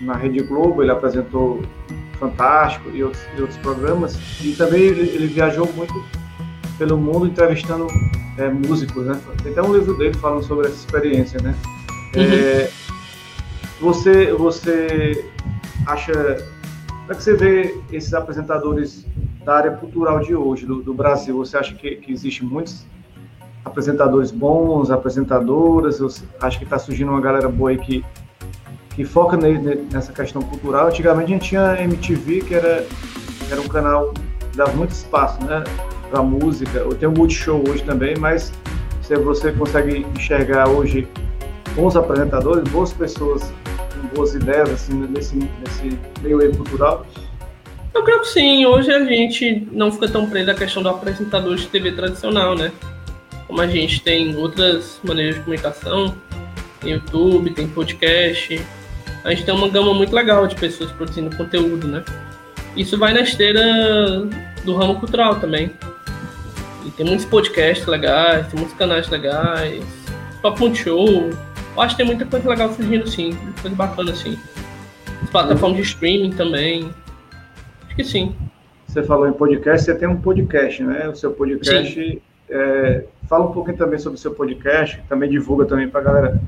[0.00, 1.62] na Rede Globo, ele apresentou
[2.18, 4.18] Fantástico e outros, e outros programas.
[4.42, 6.04] E também ele, ele, viajou muito
[6.76, 7.86] pelo mundo entrevistando
[8.36, 9.20] é, músicos, né?
[9.42, 11.54] Tem até um livro dele falando sobre essa experiência, né?
[12.16, 12.22] Uhum.
[12.22, 12.70] É,
[13.80, 15.24] você, você
[15.86, 16.44] acha...
[17.08, 19.06] Como é que você vê esses apresentadores
[19.42, 21.38] da área cultural de hoje, do, do Brasil?
[21.38, 22.84] Você acha que, que existe muitos
[23.64, 26.00] apresentadores bons, apresentadoras?
[26.00, 28.04] Você acha que está surgindo uma galera boa aí que
[28.94, 30.88] que foca nessa questão cultural.
[30.88, 32.86] Antigamente a gente tinha MTV, que era,
[33.50, 35.64] era um canal que dava muito espaço né,
[36.10, 36.84] para música.
[37.00, 38.52] Tenho o Multishow hoje também, mas
[39.00, 41.08] se você consegue enxergar hoje
[41.74, 43.50] bons apresentadores, boas pessoas
[44.14, 47.06] boas ideias assim, nesse, nesse meio cultural.
[47.94, 48.66] Eu creio que sim.
[48.66, 52.72] Hoje a gente não fica tão preso à questão do apresentador de TV tradicional, né?
[53.46, 56.14] Como a gente tem outras maneiras de comunicação,
[56.80, 58.60] tem YouTube, tem podcast,
[59.24, 62.04] a gente tem uma gama muito legal de pessoas produzindo conteúdo, né?
[62.76, 63.62] Isso vai na esteira
[64.64, 65.72] do ramo cultural também.
[66.86, 69.84] E tem muitos podcasts legais, tem muitos canais legais,
[70.40, 71.30] Top Multishow.
[71.78, 74.36] Eu acho que tem muita coisa legal surgindo sim, muita coisa bacana sim.
[75.22, 76.90] As plataformas de streaming também.
[77.86, 78.34] Acho que sim.
[78.84, 81.08] Você falou em podcast, você tem um podcast, né?
[81.08, 82.20] O seu podcast.
[82.50, 86.40] É, fala um pouquinho também sobre o seu podcast, também divulga também para a galera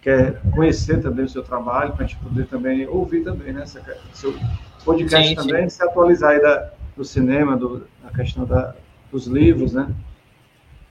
[0.00, 3.66] quer conhecer também o seu trabalho, para a gente poder também ouvir também, né?
[4.14, 4.34] Seu
[4.82, 5.76] podcast sim, também, sim.
[5.76, 8.74] se atualizar aí da, do cinema, do, da questão da,
[9.12, 9.88] dos livros, né?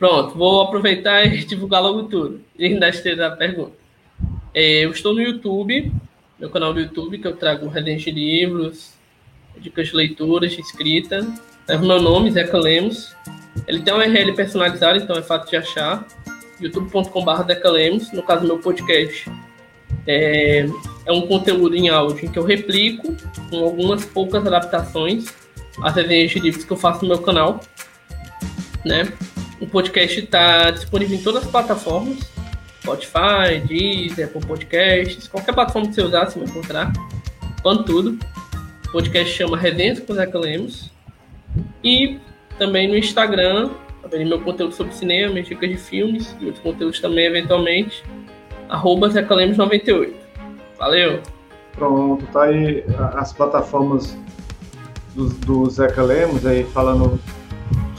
[0.03, 2.41] Pronto, vou aproveitar e divulgar logo tudo.
[2.59, 3.71] E ainda esteja a pergunta.
[4.53, 5.93] É, eu estou no YouTube,
[6.37, 8.95] meu canal do YouTube, que eu trago resenhas de livros,
[9.57, 11.25] dicas de leituras, de escrita.
[11.69, 13.15] Leva meu nome, Zeca Lemos.
[13.65, 16.05] Ele tem um URL personalizado, então é fácil de achar
[16.59, 19.31] youtube.com.br decalemos, no caso meu podcast.
[20.05, 20.65] É,
[21.05, 23.15] é um conteúdo em áudio em que eu replico
[23.49, 25.33] com algumas poucas adaptações
[25.81, 27.61] as resenhas de livros que eu faço no meu canal.
[28.83, 29.07] Né?
[29.63, 32.29] O podcast está disponível em todas as plataformas,
[32.81, 36.91] Spotify, Deezer, Apple Podcasts, qualquer plataforma que você usar, você vai encontrar,
[37.61, 38.19] quanto tudo.
[38.89, 40.91] O podcast chama Resenhas com Zeca Lemos.
[41.81, 42.19] E
[42.59, 43.69] também no Instagram,
[44.01, 48.03] também meu conteúdo sobre cinema, minhas dicas de filmes e outros conteúdos também, eventualmente.
[48.67, 50.11] Arroba Zecalemos98.
[50.77, 51.21] Valeu!
[51.71, 52.83] Pronto, tá aí
[53.13, 54.17] as plataformas
[55.15, 57.17] do, do Zeca Lemos aí falando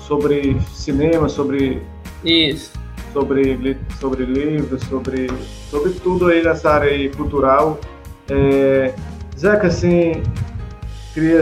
[0.06, 1.82] sobre cinema, sobre.
[2.24, 2.72] Isso.
[3.12, 5.28] Sobre, sobre livros, sobre,
[5.70, 7.78] sobre tudo aí nessa área aí cultural.
[8.28, 8.92] É,
[9.38, 10.22] Zeca, assim,
[11.14, 11.40] Queria,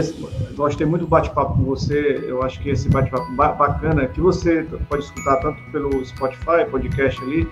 [0.55, 2.23] gostei muito do bate-papo com você.
[2.27, 7.47] Eu acho que esse bate-papo bacana que você pode escutar tanto pelo Spotify, podcast ali,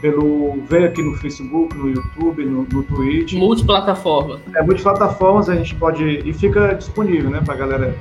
[0.00, 3.34] pelo ver aqui no Facebook, no YouTube, no, no Twitch.
[3.34, 4.40] Multiplataforma.
[4.56, 7.94] É, multiplataformas a gente pode e fica disponível, né, para galera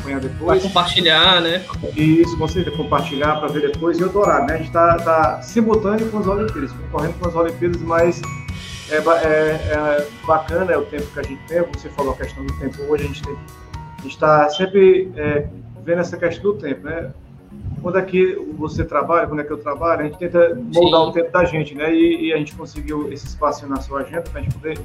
[0.00, 0.40] acompanhar depois.
[0.40, 1.64] Vai compartilhar, né?
[1.96, 4.54] Isso, com certeza, compartilhar para ver depois e horário, né?
[4.54, 8.20] A gente está tá simultâneo com as Olimpíadas, concorrendo com as Olimpíadas, mas
[8.90, 12.44] é, é, é, bacana é o tempo que a gente tem, você falou a questão
[12.44, 13.22] do tempo hoje, a gente
[14.06, 15.46] está sempre é,
[15.84, 17.12] vendo essa questão do tempo, né?
[17.82, 21.08] Quando é que você trabalha, quando é que eu trabalho, a gente tenta moldar Sim.
[21.08, 21.94] o tempo da gente, né?
[21.94, 24.78] E, e, a gente conseguiu esse espaço na sua agenda para a gente poder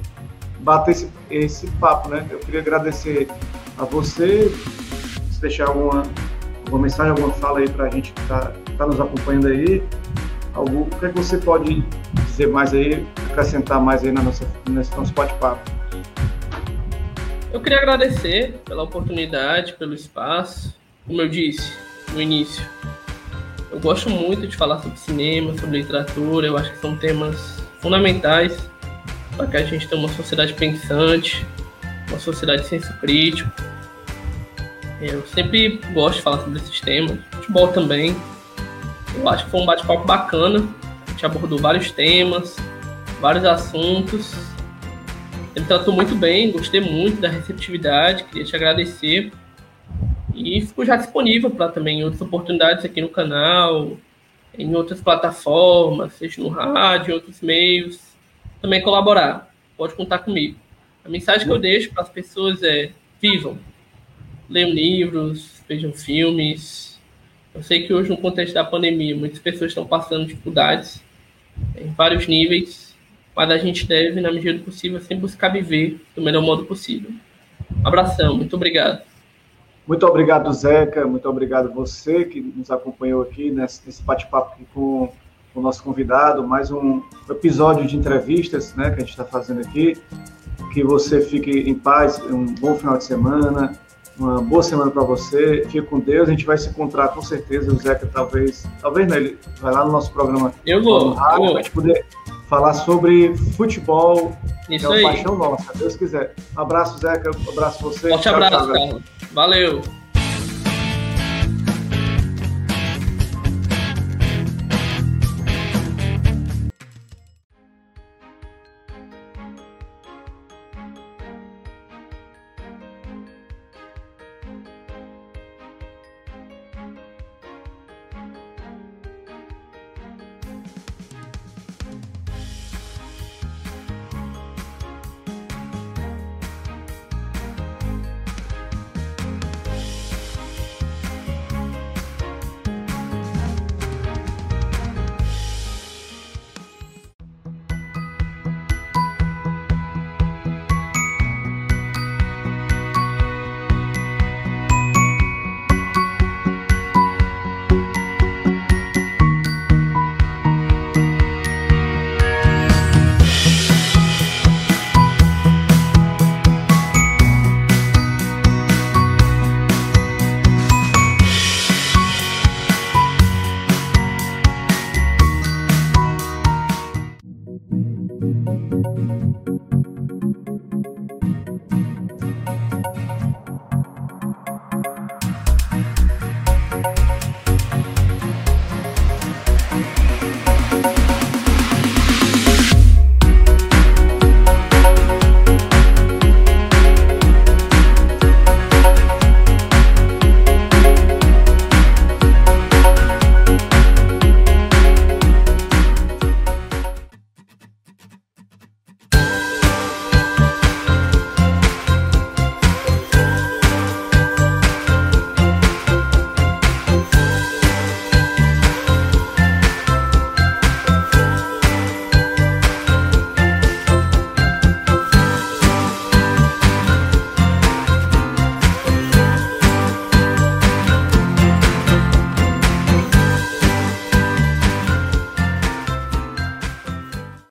[0.60, 2.26] bater esse, esse papo, né?
[2.30, 3.28] Eu queria agradecer
[3.78, 4.50] a você,
[5.36, 6.02] se deixar alguma,
[6.64, 9.82] alguma mensagem, alguma fala aí para a gente que está tá nos acompanhando aí.
[10.54, 11.84] Algo, o que, é que você pode
[12.24, 15.60] dizer mais aí, acrescentar mais aí na nossa, nesse nosso bate-papo?
[17.52, 20.74] Eu queria agradecer pela oportunidade, pelo espaço.
[21.06, 21.72] Como eu disse
[22.14, 22.64] no início,
[23.70, 26.46] eu gosto muito de falar sobre cinema, sobre literatura.
[26.46, 28.56] Eu acho que são temas fundamentais
[29.36, 31.46] para que a gente tenha uma sociedade pensante,
[32.08, 33.50] uma sociedade de senso crítico.
[35.00, 37.18] Eu sempre gosto de falar sobre esses temas.
[37.32, 38.16] Futebol também.
[39.14, 40.66] Eu acho que foi um bate-papo bacana.
[41.06, 42.56] A gente abordou vários temas,
[43.20, 44.34] vários assuntos.
[45.54, 49.32] Ele tratou muito bem, gostei muito da receptividade, queria te agradecer.
[50.34, 53.96] E fico já disponível para também outras oportunidades aqui no canal,
[54.58, 58.00] em outras plataformas, seja no rádio, em outros meios,
[58.60, 59.50] também colaborar.
[59.76, 60.58] Pode contar comigo.
[61.04, 62.90] A mensagem que eu deixo para as pessoas é:
[63.20, 63.58] vivam,
[64.48, 66.98] leiam livros, vejam filmes.
[67.54, 71.02] Eu sei que hoje, no contexto da pandemia, muitas pessoas estão passando dificuldades
[71.76, 72.94] em vários níveis,
[73.34, 77.10] mas a gente deve, na medida do possível, sempre buscar viver do melhor modo possível.
[77.82, 79.02] Um abração, muito obrigado.
[79.86, 81.06] Muito obrigado, Zeca.
[81.06, 85.12] Muito obrigado você que nos acompanhou aqui nesse, bate-papo com
[85.54, 86.46] o nosso convidado.
[86.46, 89.96] Mais um episódio de entrevistas né, que a gente está fazendo aqui.
[90.74, 93.78] Que você fique em paz, um bom final de semana,
[94.18, 95.64] uma boa semana para você.
[95.64, 96.28] Fique com Deus.
[96.28, 97.72] A gente vai se encontrar com certeza.
[97.72, 100.52] O Zeca talvez, talvez né, ele vai lá no nosso programa.
[100.64, 101.12] Eu vou.
[101.12, 101.56] Rádio, eu vou.
[101.56, 102.04] gente poder
[102.48, 104.36] falar sobre futebol.
[104.70, 106.34] Isso que é uma paixão nossa, Deus quiser.
[106.56, 107.30] Um abraço, Zeca.
[107.30, 108.08] Um abraço você.
[108.08, 109.02] Forte abraço, tchau, Carlos.
[109.32, 110.05] Valeu.